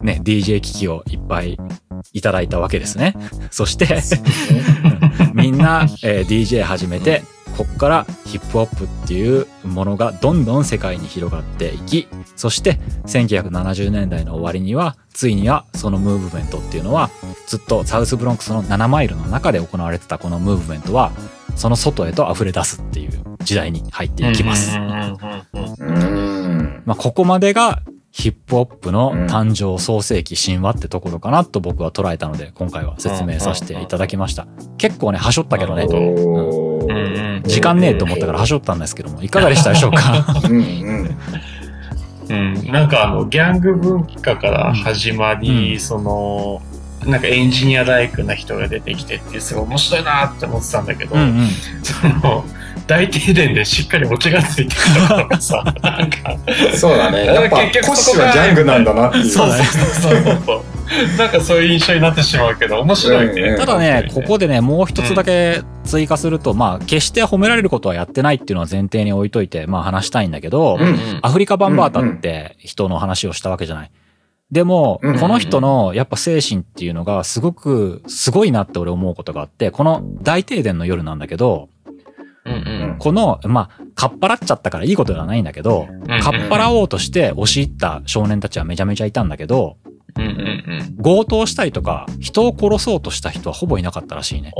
[0.01, 1.57] ね、DJ 機器をいっぱい
[2.13, 3.15] いただいたわけですね。
[3.51, 3.87] そして、
[5.33, 7.23] みんな、えー DJ 始めて、
[7.57, 17.09] こっからヒップホップっていうものがどんどん世界に広がっていき、そして1970年代の終わりには、ついにはそのムーブメントっていうのは、
[17.47, 21.11] ずっとサウスブロンクスの7マイルの中で行われてたこのムーブメントは、
[21.55, 24.77] その外へと溢れ出すっていう時代に入っていきます。
[24.77, 25.15] ま
[26.93, 27.81] あ、ここまでが
[28.11, 34.47] ヒップホップの誕生創世記神話ってところかなと僕は捉えたので、今回は説明させていただきました。
[34.77, 36.64] 結構ね、はしょったけどねうん
[37.47, 40.25] 時間ねえと思ったからはしょったんですけども、いかがでしたでしょうか？
[40.43, 41.17] う んうん。
[42.27, 46.61] うん、なんかあの、ギャング文化から始まり、うんその、
[47.05, 51.49] なんかエンジニアライクな人が出てきてっていう、すごい面白いなって思ってたんだけど、うんうん。
[51.83, 52.43] その、
[52.87, 54.69] 大停電でしっかりオチがついてる
[55.07, 56.35] ところがさ、 なんか、
[56.75, 57.25] そうだね。
[57.25, 59.29] やっぱ、結局コッシそこはギャングなんだなっていう。
[59.29, 60.61] そうだねそうそうそう。
[61.17, 63.41] なんかそういう印象になってしまうけど、面白いね。
[63.41, 63.57] うんうん。
[63.57, 73.91] ただね、ここで、でね、もう一つだけ追加すると、まあ、決して褒められることはやってないっていうのは前提に置いといて、まあ話したいんだけど、うんアフリカ・バンバータって人の話をしたわけじゃない。
[74.51, 75.21] でもうんうんう、ん。
[75.21, 81.69] この人のやっぱ精神っていうのがすごく、すごいなって俺思うことがあって、この大停電の夜なんだけど、
[82.45, 82.57] うんう
[82.93, 89.77] んこの、まあ、かっぱらっちゃったからいいことではないんだけど、んかっぱらおうとして押し入った少年たちはめちゃめちゃいたんだけど、
[90.17, 91.03] うんうんうん。
[91.03, 94.53] 強盗したりとか、人を殺そうとした人はほぼいなかったらしいね。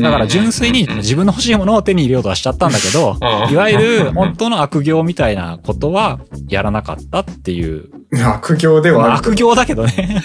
[0.00, 7.90] だから純粋に自分の欲しいものを手に入れようとはしちゃったんだけど、うんいわゆる本当の悪行みたいなことはやらなかったっていう。
[8.24, 10.20] 悪行でまあはあると悪行だけどね。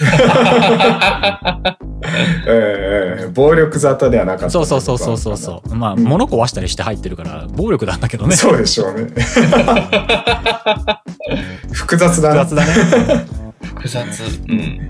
[2.46, 4.50] ええ暴力沙汰ではなかった。
[4.50, 5.74] そうそうそうそうそうそう。
[5.74, 8.36] まあ、物壊したりして入ってるから、暴力なんだけどね。
[8.36, 9.08] そうでしょうね。
[11.72, 12.44] 複雑だな。
[12.44, 13.26] 複雑だね。
[13.62, 14.02] 複雑。
[14.48, 14.88] うん。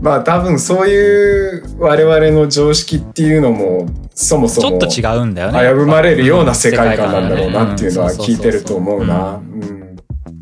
[0.00, 5.60] まあ多分そういう我々の常識っていうのもそもそもちょっと違うんだよね。
[5.60, 9.36] 危ぶまれるような世界観なんだろうなっていうのはうん聞いてると思うな。
[9.36, 9.96] うん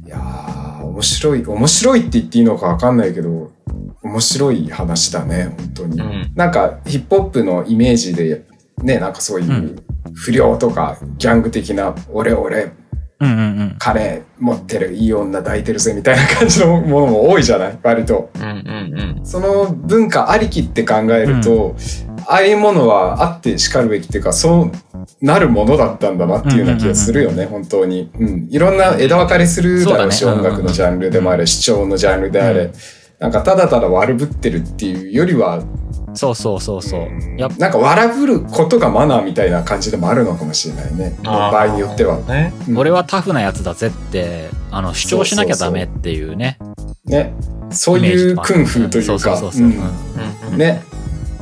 [0.06, 3.50] いやー、面白い、面白いって言っていいのかわかんないけど、
[4.10, 6.00] 面白い話だね、本当に。
[6.00, 8.44] うんなんかヒップホップのイメージで、
[8.82, 9.82] ね、なんかそういううん
[10.14, 12.72] 不良とかギャング的な、俺俺、
[13.20, 13.76] うんうんうん。
[13.78, 17.78] 金持ってる、いい女抱いてるぜみたいな感じのものも多いじゃない？
[17.82, 18.30] 割と。
[18.34, 21.76] うんうんその文化ありきって考えると、
[22.26, 28.10] ああいうものはあって叱るべきっていうか、そうなるものだったんだなっていうような気がするよね、本当に。
[28.18, 28.48] うん。
[28.50, 32.70] いろんな枝分かれするだろうし、ね音楽のジャンルでもあれ、視聴のジャンルであれ。
[33.20, 35.62] うんなんかただただ悪ぶってるっていうよりは、
[36.14, 37.08] そうそうそうそう。
[37.36, 41.18] やっぱなんか悪ぶることがマナーみたいな感じでもあるのかもしれないね。
[41.22, 42.18] 場合によっては。
[42.22, 42.54] ね。
[42.66, 46.58] うん俺はタフなやつだぜって、あの、主張しなきゃダメっていうね。
[47.04, 47.34] ね。
[47.70, 50.56] そういうクンフーというか。
[50.56, 50.82] ね。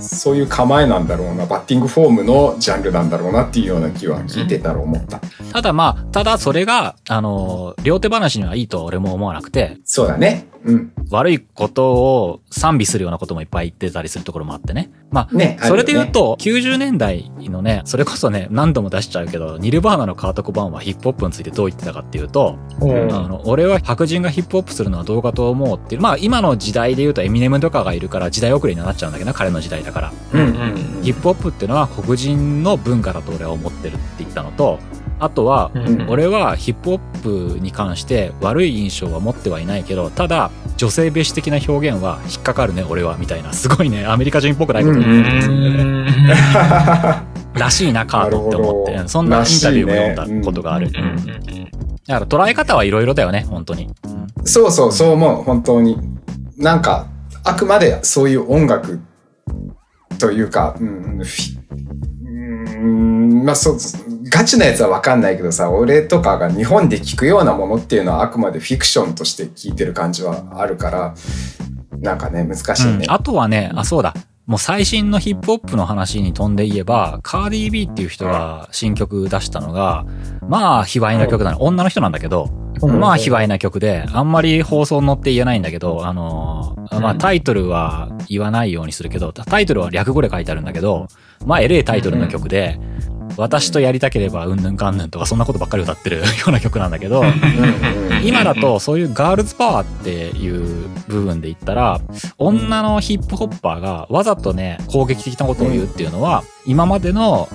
[0.00, 5.20] そういう構えなんだろうな、バッティングフォームのジャンルなんだろうなっていうような気は聞いてたら思った。
[5.52, 10.48] ただまあ、ただそれが、あの、両手話にはいいとは俺も思わなくて、そうだね。
[10.64, 10.92] うん。
[11.10, 14.90] 悪いことを賛美するようなこともいっぱい言ってたりするところもあってね。
[15.10, 15.58] まあ、ね。
[15.62, 30.12] それで言うあと、90年代のね、それこそね、何度も出しちゃうけど、ニルバーナのカート・コバーンはヒップホップについてどう言ってたかっていうと、うんあの、俺は白人がヒップホップするのはどうかと思うっていう、まあ今の時代で言うとエミネムとかがいるから時代遅れになっちゃうんだけどな、彼の時代だから。
[30.32, 30.50] るね。
[30.50, 34.78] うんうんヒップホップっていうのは黒人の文化だと俺は思ってるって言ったのと、
[35.20, 43.52] あとは、うん俺はヒップホップに関して悪い印象は持ってはいないけど、ただ女性蔑視的な表現は引っかかるね、俺は、みたいな。
[43.52, 45.82] すごいね、アメリカ人っぽくないことう言ってるんですよね。
[45.84, 46.06] ん
[47.54, 50.90] らしいな、カートって思ってそんなインタビューも読んだことがある。
[50.94, 51.68] うん
[52.06, 53.90] だから捉え方はいろいろだよね、本当に。
[54.44, 55.42] そうそう、そう思う。
[55.42, 55.98] 本当に。
[56.56, 57.06] なんか、
[57.44, 59.00] あくまでそういう音楽
[60.18, 61.22] というか、うん、
[62.26, 63.78] うん、まあそう、
[64.30, 71.14] ガチなやつはわかんないけどさ、俺とかが日本で聞くようなものっていうのはあくまでフィクションとして聞いてる感じはあるから、
[72.00, 72.92] なんかね、難しいね。
[72.92, 74.14] うんあとはね、あ、そうだ。
[74.46, 80.06] もう最新のヒップホップの話に飛んで言えば、カーディー・ビーっていう人が新曲出したのが、
[80.48, 81.58] まあ、卑猥な曲だね。
[81.60, 82.48] 女の人なんだけど、
[82.80, 91.08] うんまあ、卑猥な曲で、あんまり放送に乗って言えないんだけど、あのー、まあ、タイトルは言わないようにするけど、タイトルは略語で書いてあるんだけど、
[91.44, 92.80] まあ、エレタイトルの曲で、
[93.38, 97.22] 私とやりたければうんぬんかんぬんとかそんなことばっかり歌ってるような曲なんだけど、
[98.24, 102.00] 今だとそういうガールズパワーっていう部分で言ったら、
[102.36, 107.48] 女のヒップホッパーがわざとね、攻撃的なことを言うっていうのは、今までの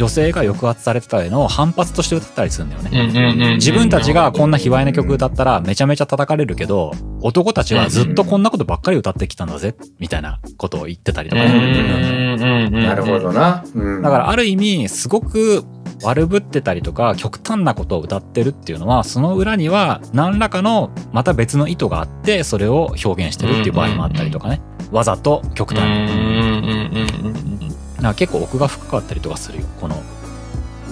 [0.00, 3.56] 女性が抑圧されてたへの反発として歌ったりするんだよね。
[3.56, 12.70] 自分たちがこんな卑猥な曲歌ったらめちゃめちゃ叩かれるけど、男たちはずっとこんなことばっかり歌ってきたんだぜ、みたいなことを言ってたりとかね。
[12.70, 13.62] なるほどな。
[13.74, 15.64] うんだからある意味、すごく
[16.02, 24.62] 悪ぶってたりとか、極端なことを歌ってるっていうのは、その裏には何らかのまた別の意図があって、それを表現してるっていう場合もあったりとかね。
[24.90, 27.59] わざと極端に。
[28.00, 29.66] なんか結構奥が深かったりとかするよ。
[29.80, 29.96] この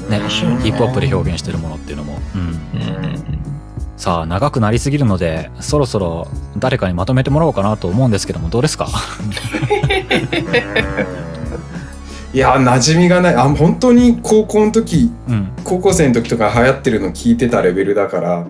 [0.09, 2.19] ね、うんヒップホップで表現してるものっていうのも。
[2.35, 2.59] うん
[3.97, 8.87] さあ、長くなりすぎるので、そろそろ誰かにまとめてもらおうかなと思うんですけども、どうですか？
[12.33, 13.35] いや、馴染みがない。
[13.35, 15.49] あ、本当に高校の時、うん。
[15.65, 18.47] 高校生の時とか流行ってるの聞いてたレベルだから、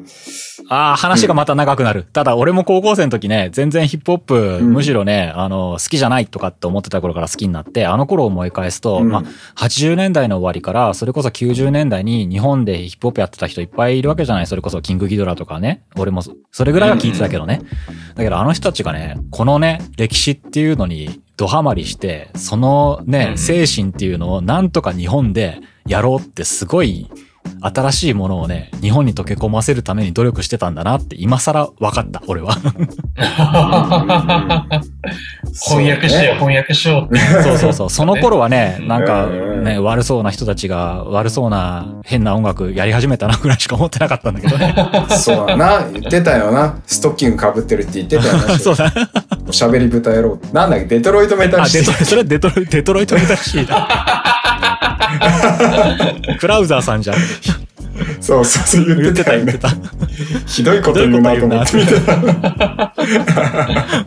[0.69, 2.05] ああ、話がまた長くなる。
[2.13, 4.73] ただ、俺も高校生の時ね、全然ヒップホップ、ん。
[4.73, 9.09] むしろね、あの、好きじゃないとかって思ってた頃から好きになって、あの頃を思い返すと、うん。
[9.09, 9.23] まあ、
[9.57, 14.47] 80年代の終わりから、それこそ90年代に日本でヒップホップやってた人いっぱいいるわけじゃない。
[14.47, 15.83] それこそキングギドラとかね。
[15.97, 17.63] 俺もそ、それぐらいは聞いてたけどね。
[18.15, 23.39] だけど、あの人たちがね、このね、歴史っていうのにドハマりして、そのねう、ん。
[23.39, 27.11] 精神っていうのをなんとか日本でやろうってすごい、
[27.61, 32.55] 新しいものをね、日本に溶け込ませるために努力してたんだなって今更分かった、俺は。
[35.69, 37.25] 翻訳してよ、翻訳しようって。
[37.43, 37.91] そうそうそう。
[37.91, 44.75] その頃はね、 なんかうんね、悪そうな人たちが悪そうな変な音楽やり始めたなぐらいしか思ってなかったんだけどね。
[45.19, 45.85] そうだな。
[45.93, 46.77] 言ってたよな。
[46.87, 48.59] ストッキング被ってるって言ってたよな。
[48.59, 48.93] そうだ。
[49.49, 50.39] おしゃべり豚野郎。
[50.53, 54.38] なんだっけ、デトロイトメタルあ、シティデトロイト、それデトロイト、デトロイトメタルシーだ。
[56.39, 57.17] クラウザーさんじゃん。
[58.21, 59.69] そうそうそう言言っててた、よね言って。
[59.69, 59.71] た。
[60.47, 62.95] ひどいこと言うなと思って見てた。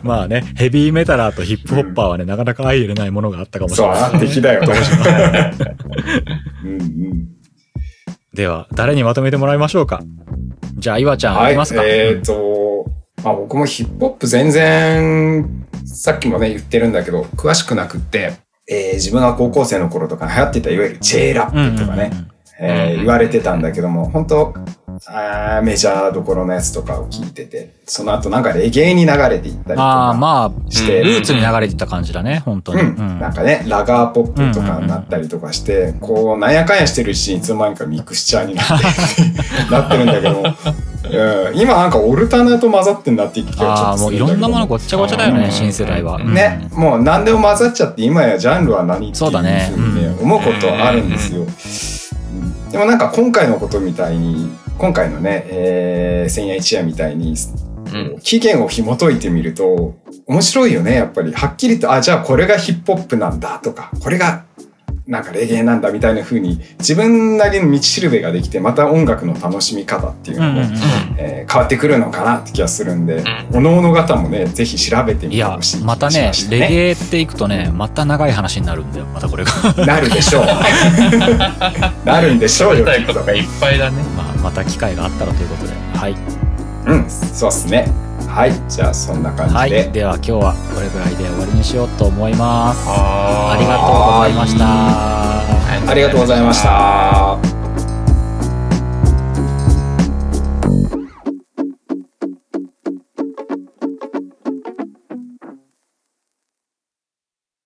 [0.02, 4.02] まあね、ヘビーメタラーとヒップホッパーはね、なかなか相入れないものがあったかもしそう、れない。
[4.14, 4.62] あ敵だよ。
[6.64, 7.28] うんうん。
[8.34, 10.02] では、誰にまとめてもらいましょうか？
[10.78, 11.82] じゃあ、岩ちゃん、はいいますか、。
[11.84, 12.86] えっ、と、
[13.22, 18.32] まあ僕もヒップホップ全然、さっきもね言ってるんだけど、詳しくなくって、
[18.72, 22.10] えー自分が高校生の頃とかに流行ってたいわゆる J ラップとかね、
[22.60, 24.54] えー言われてたんだけども、本当
[25.06, 30.14] あーメジャーどころのやつとかを聞いてて、その後なんかレゲエに流れていったりとか。
[30.14, 32.82] まあ、してルーツに流れていった感じだね、本当に。
[32.82, 38.74] うん、なんかね、ラガーポップとかになったりとかして、こう、なんやかんやしてるうちにいつの間にかミクスチャーになって、
[39.72, 40.42] なってるんだけども、
[41.16, 45.50] うん、今なんかオルタナと混ざってんだっていう気がちょああ、っともういろんなものごっちゃごちゃだよね、うん。
[45.50, 46.16] 新世代は。
[46.16, 46.34] うん。
[46.34, 49.70] ね、もう何でも混ざっちゃって、今やジャンルは何っていうそうだね。
[49.74, 51.42] ふうにね、思うことはあるんですよ。
[51.42, 52.70] うん。
[52.70, 57.34] でもなんか今回のことみたいに、今回のね、えー、千夜一夜みたいに、
[57.92, 58.20] うん。
[58.20, 59.94] 起源を紐解いてみると、
[60.26, 61.32] 面白いよね、やっぱり。
[61.32, 64.44] はっきりと、あ、じゃあこれがヒップホップなんだとか、これが
[65.12, 70.78] なんかレゲエなんだみたいな風に、自分なりの道しるべができて、また音楽の楽しみ方っていうのも、うんうんうん
[71.18, 79.52] えー変わってくるのかなって気がするんで、おのおの方もね、ぜひ調べてみてほしい気、またねがしまし、たレゲエっていくとね、また長い話になるんだよ、またこれが。
[79.84, 80.46] なるでしょう。
[82.06, 84.02] なるんでしょうよ、いっぱいだね。
[84.16, 85.72] まあ、また機会があったらということで。
[85.94, 86.16] はい。
[86.86, 87.92] うん、そうっすね。
[88.32, 89.68] はい、じゃあそんな感はい。
[89.68, 89.88] じで。
[89.88, 92.88] では今日はこれぐらいで終わりにしようと思います。
[92.88, 95.90] あありがとうございました。
[95.90, 97.51] ありがとうございました。